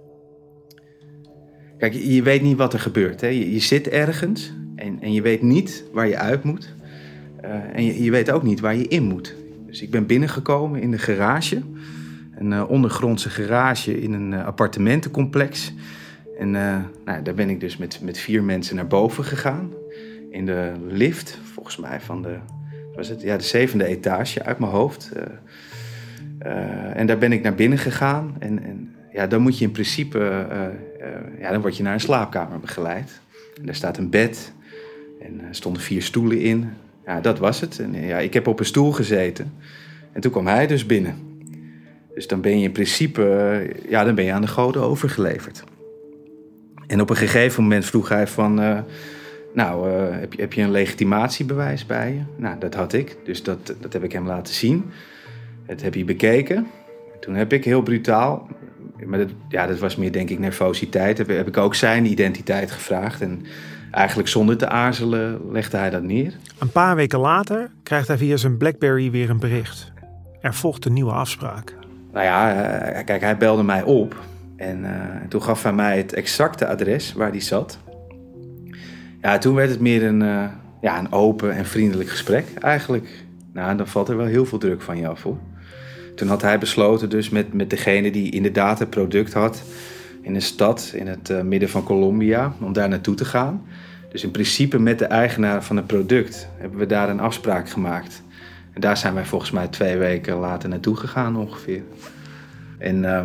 [1.77, 3.21] Kijk, je weet niet wat er gebeurt.
[3.21, 3.27] Hè?
[3.27, 6.75] Je, zit ergens en, en je weet niet waar je uit moet.
[7.43, 9.35] Uh, en je weet ook niet waar je in moet.
[9.73, 11.61] Dus ik ben binnengekomen in de garage.
[12.35, 15.73] Een uh, ondergrondse garage in een uh, appartementencomplex.
[16.37, 19.71] En uh, nou, daar ben ik dus met, met vier mensen naar boven gegaan.
[20.29, 22.37] In de lift, volgens mij van de,
[22.95, 23.21] was het?
[23.21, 25.11] Ja, de zevende etage uit mijn hoofd.
[26.93, 28.35] en daar ben ik naar binnen gegaan.
[28.39, 30.47] En, en ja, dan moet je in principe,
[31.39, 33.21] ja, dan word je naar een slaapkamer begeleid.
[33.57, 34.53] En daar staat een bed.
[35.21, 36.69] En er stonden vier stoelen in.
[37.05, 37.79] Ja, dat was het.
[37.79, 39.53] En ja, ik heb op een stoel gezeten.
[40.11, 41.31] En toen kwam hij dus binnen.
[42.13, 45.63] Dus dan ben je in principe, ja, dan ben je aan de goden overgeleverd.
[46.87, 48.79] En op een gegeven moment vroeg hij van, uh,
[49.53, 52.41] nou, heb, je, heb je een legitimatiebewijs bij je?
[52.41, 54.91] Nou, dat had ik, dus dat, dat heb ik hem laten zien.
[55.65, 56.67] Dat heb hij bekeken.
[57.19, 58.47] Toen heb ik heel brutaal,
[59.05, 62.71] maar dat, ja, dat was meer denk ik nervositeit, heb, heb ik ook zijn identiteit
[62.71, 63.21] gevraagd.
[63.21, 63.41] En
[63.93, 66.33] Eigenlijk zonder te aarzelen legde hij dat neer.
[66.59, 69.91] Een paar weken later krijgt hij via zijn Blackberry weer een bericht.
[70.41, 71.75] Er volgt een nieuwe afspraak.
[72.13, 74.15] Nou ja, kijk, hij belde mij op.
[74.55, 74.89] En uh,
[75.29, 77.79] toen gaf hij mij het exacte adres waar hij zat.
[79.21, 80.45] Ja, toen werd het meer een, uh,
[80.81, 83.23] ja, een open en vriendelijk gesprek eigenlijk.
[83.51, 85.37] Nou, dan valt er wel heel veel druk van je af hoor.
[86.15, 89.63] Toen had hij besloten dus met, met degene die inderdaad het product had
[90.21, 93.61] in een stad in het uh, midden van Colombia om daar naartoe te gaan.
[94.13, 98.23] Dus in principe met de eigenaar van het product hebben we daar een afspraak gemaakt.
[98.73, 101.81] En daar zijn wij volgens mij twee weken later naartoe gegaan ongeveer.
[102.77, 103.21] En uh,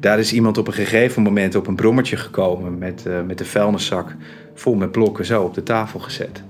[0.00, 3.44] daar is iemand op een gegeven moment op een brommertje gekomen met, uh, met de
[3.44, 4.14] vuilniszak
[4.54, 6.42] vol met blokken zo op de tafel gezet.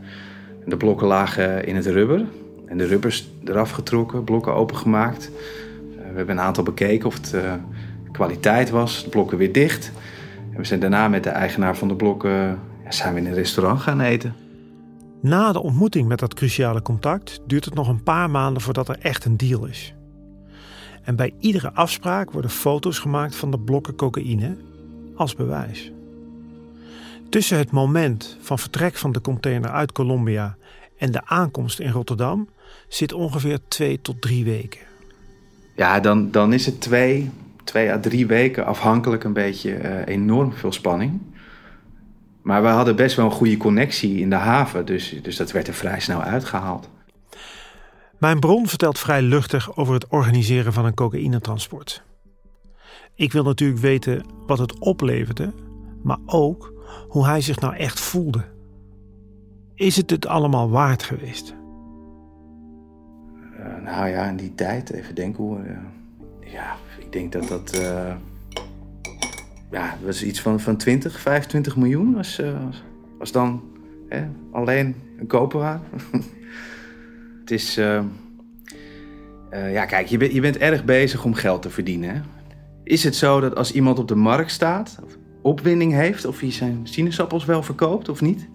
[0.65, 2.25] En de blokken lagen in het rubber
[2.67, 5.31] en de rubbers eraf getrokken, blokken opengemaakt.
[5.97, 7.51] we hebben een aantal bekeken of het
[8.13, 9.05] kwaliteit was.
[9.05, 9.93] De blokken weer dicht.
[10.53, 13.35] En we zijn daarna met de eigenaar van de blokken ja, zijn we in een
[13.35, 14.35] restaurant gaan eten.
[15.21, 18.99] Na de ontmoeting met dat cruciale contact duurt het nog een paar maanden voordat er
[18.99, 19.95] echt een deal is.
[21.03, 24.57] En bij iedere afspraak worden foto's gemaakt van de blokken cocaïne
[25.17, 25.93] als bewijs.
[27.29, 30.57] Tussen het moment van vertrek van de container uit Colombia
[30.99, 32.49] En de aankomst in Rotterdam
[32.89, 34.81] zit ongeveer twee tot drie weken.
[35.77, 37.31] Ja, dan, dan is het twee,
[37.65, 41.21] twee à drie weken afhankelijk een beetje uh, enorm veel spanning.
[42.45, 45.69] Maar we hadden best wel een goede connectie in de haven, dus, dus dat werd
[45.69, 46.89] er vrij snel uitgehaald.
[48.19, 52.03] Mijn bron vertelt vrij luchtig over het organiseren van een cocaïnetransport.
[53.15, 55.53] Ik wil natuurlijk weten wat het opleverde,
[56.03, 56.73] maar ook
[57.09, 58.45] hoe hij zich nou echt voelde.
[59.75, 61.55] Is het het allemaal waard geweest?
[63.59, 65.59] Uh, nou ja, in die tijd, even denken hoe.
[65.59, 65.79] Uh,
[66.53, 67.75] ja, ik denk dat dat.
[67.81, 68.15] Uh,
[69.75, 72.41] ja, was iets van, van 20, 25 miljoen was,
[73.19, 73.63] was dan
[74.09, 75.81] hè, alleen een koperwaar.
[77.41, 77.75] het is.
[79.51, 82.25] ja, kijk, je, bent je bent erg bezig om geld te verdienen.
[82.85, 84.99] Is het zo dat als iemand op de markt staat,
[85.43, 88.49] opwinding heeft, of hij zijn sinaasappels wel verkoopt of niet?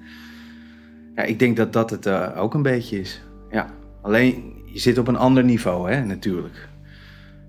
[1.16, 3.22] Ja, ik denk dat dat het ook een beetje is.
[3.50, 3.70] Ja.
[4.02, 6.68] Alleen je zit op een ander niveau, hè, natuurlijk.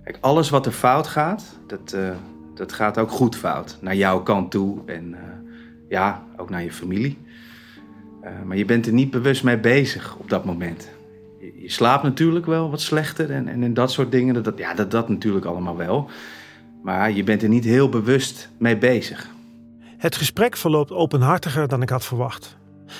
[0.04, 1.96] Kijk, alles wat er fout gaat, dat,
[2.60, 3.78] dat gaat ook goed fout.
[3.80, 5.18] Naar jouw kant toe en uh,
[5.88, 7.18] ja, ook naar je familie.
[8.24, 10.88] Uh, maar je bent er niet bewust mee bezig op dat moment.
[11.38, 14.42] Je, slaapt natuurlijk wel wat slechter en, en, en dat soort dingen.
[14.42, 16.10] Dat, ja, dat, dat natuurlijk allemaal wel.
[16.82, 19.28] Maar je bent er niet heel bewust mee bezig.
[19.96, 22.56] Het gesprek verloopt openhartiger dan ik had verwacht.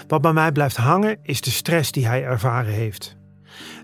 [0.08, 3.16] Wat bij mij blijft hangen is de stress die hij ervaren heeft.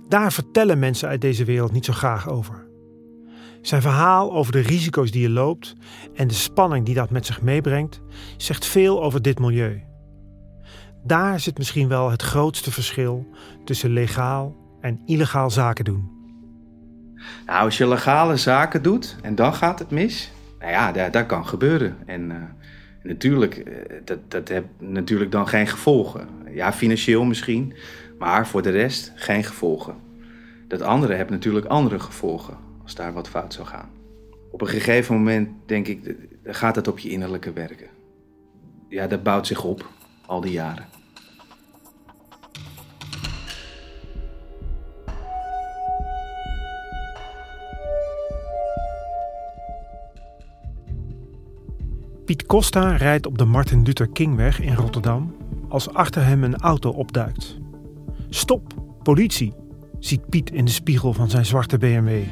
[0.08, 2.65] Daar vertellen mensen uit deze wereld niet zo graag over.
[3.66, 5.74] Zijn verhaal over de risico's die je loopt
[6.14, 8.00] en de spanning die dat met zich meebrengt,
[8.36, 9.82] zegt veel over dit milieu.
[11.04, 13.26] Daar zit misschien wel het grootste verschil
[13.64, 16.10] tussen legaal en illegaal zaken doen.
[17.46, 21.46] Nou, als je legale zaken doet en dan gaat het mis, nou ja, dat, kan
[21.46, 21.96] gebeuren.
[22.04, 22.36] En uh,
[23.02, 26.28] natuurlijk, uh, dat, dat heeft natuurlijk dan geen gevolgen.
[26.50, 27.74] Ja, financieel misschien,
[28.18, 29.94] maar voor de rest geen gevolgen.
[30.68, 33.88] Dat andere heeft natuurlijk andere gevolgen als daar wat fout zou gaan.
[34.50, 37.88] Op een gegeven moment denk ik, gaat het op je innerlijke werken.
[38.88, 39.90] Ja, dat bouwt zich op,
[40.26, 40.86] al die jaren.
[52.24, 55.36] Piet Costa rijdt op de Martin Luther Kingweg in Rotterdam
[55.68, 57.56] als achter hem een auto opduikt.
[58.28, 59.54] Stop, politie,
[59.98, 62.22] ziet Piet in de spiegel van zijn zwarte BMW.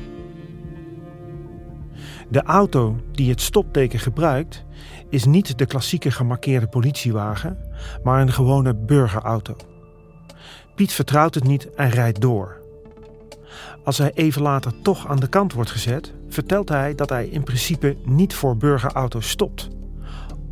[2.35, 4.64] De auto die het stopteken gebruikt,
[5.09, 7.59] is niet de klassieke gemarkeerde politiewagen,
[8.05, 9.57] maar een gewone burgerauto.
[10.74, 12.61] Piet vertrouwt het niet en rijdt door.
[13.85, 17.43] Als hij even later toch aan de kant wordt gezet, vertelt hij dat hij in
[17.43, 19.68] principe niet voor burgerauto's stopt.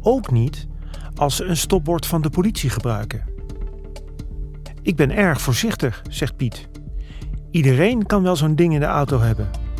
[0.02, 0.66] Ook niet
[1.14, 3.24] als ze een stopbord van de politie gebruiken.
[4.82, 6.68] Ik ben erg voorzichtig, zegt Piet.
[7.50, 9.71] Iedereen kan wel zo'n ding in de auto hebben.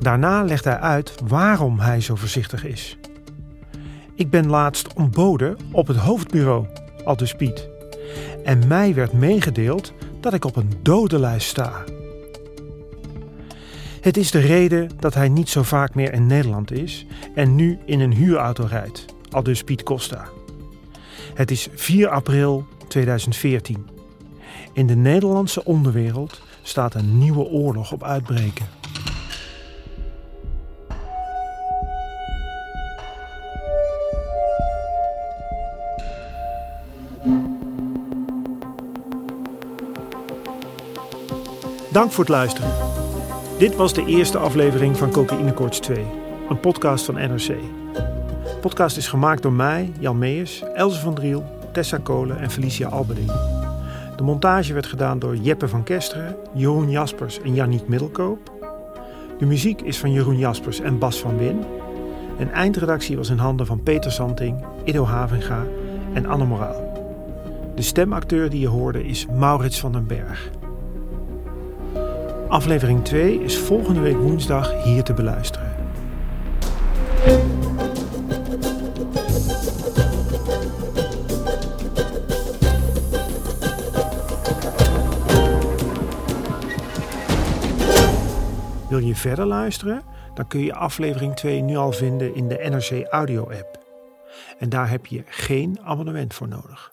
[0.00, 2.98] Daarna legt hij uit waarom hij zo voorzichtig is.
[4.14, 6.66] Ik ben laatst ontboden op het hoofdbureau,
[7.04, 7.68] aldus Piet.
[8.44, 11.84] En mij werd meegedeeld dat ik op een dodenlijst sta.
[14.00, 17.78] Het is de reden dat hij niet zo vaak meer in Nederland is en nu
[17.84, 20.24] in een huurauto rijdt, aldus Piet Costa.
[21.34, 23.86] Het is 4 april 2014.
[24.72, 28.79] In de Nederlandse onderwereld staat een nieuwe oorlog op uitbreken.
[41.90, 42.70] Dank voor het luisteren.
[43.58, 46.04] Dit was de eerste aflevering van Cocaïne Koorts 2,
[46.48, 47.46] een podcast van NRC.
[47.46, 52.88] De podcast is gemaakt door mij, Jan Meijers, Elze van Driel, Tessa Kolen en Felicia
[52.88, 53.32] Alberding.
[54.16, 58.52] De montage werd gedaan door Jeppe van Kesteren, Jeroen Jaspers en Janniek Middelkoop.
[59.38, 61.64] De muziek is van Jeroen Jaspers en Bas van Win.
[62.38, 65.66] En eindredactie was in handen van Peter Santing, Ido Havenga
[66.12, 67.02] en Anne Moraal.
[67.74, 70.50] De stemacteur die je hoorde is Maurits van den Berg.
[72.50, 75.72] Aflevering 2 is volgende week woensdag hier te beluisteren.
[88.88, 90.02] Wil je verder luisteren?
[90.34, 93.78] Dan kun je aflevering 2 nu al vinden in de NRC Audio app.
[94.58, 96.92] En daar heb je geen abonnement voor nodig.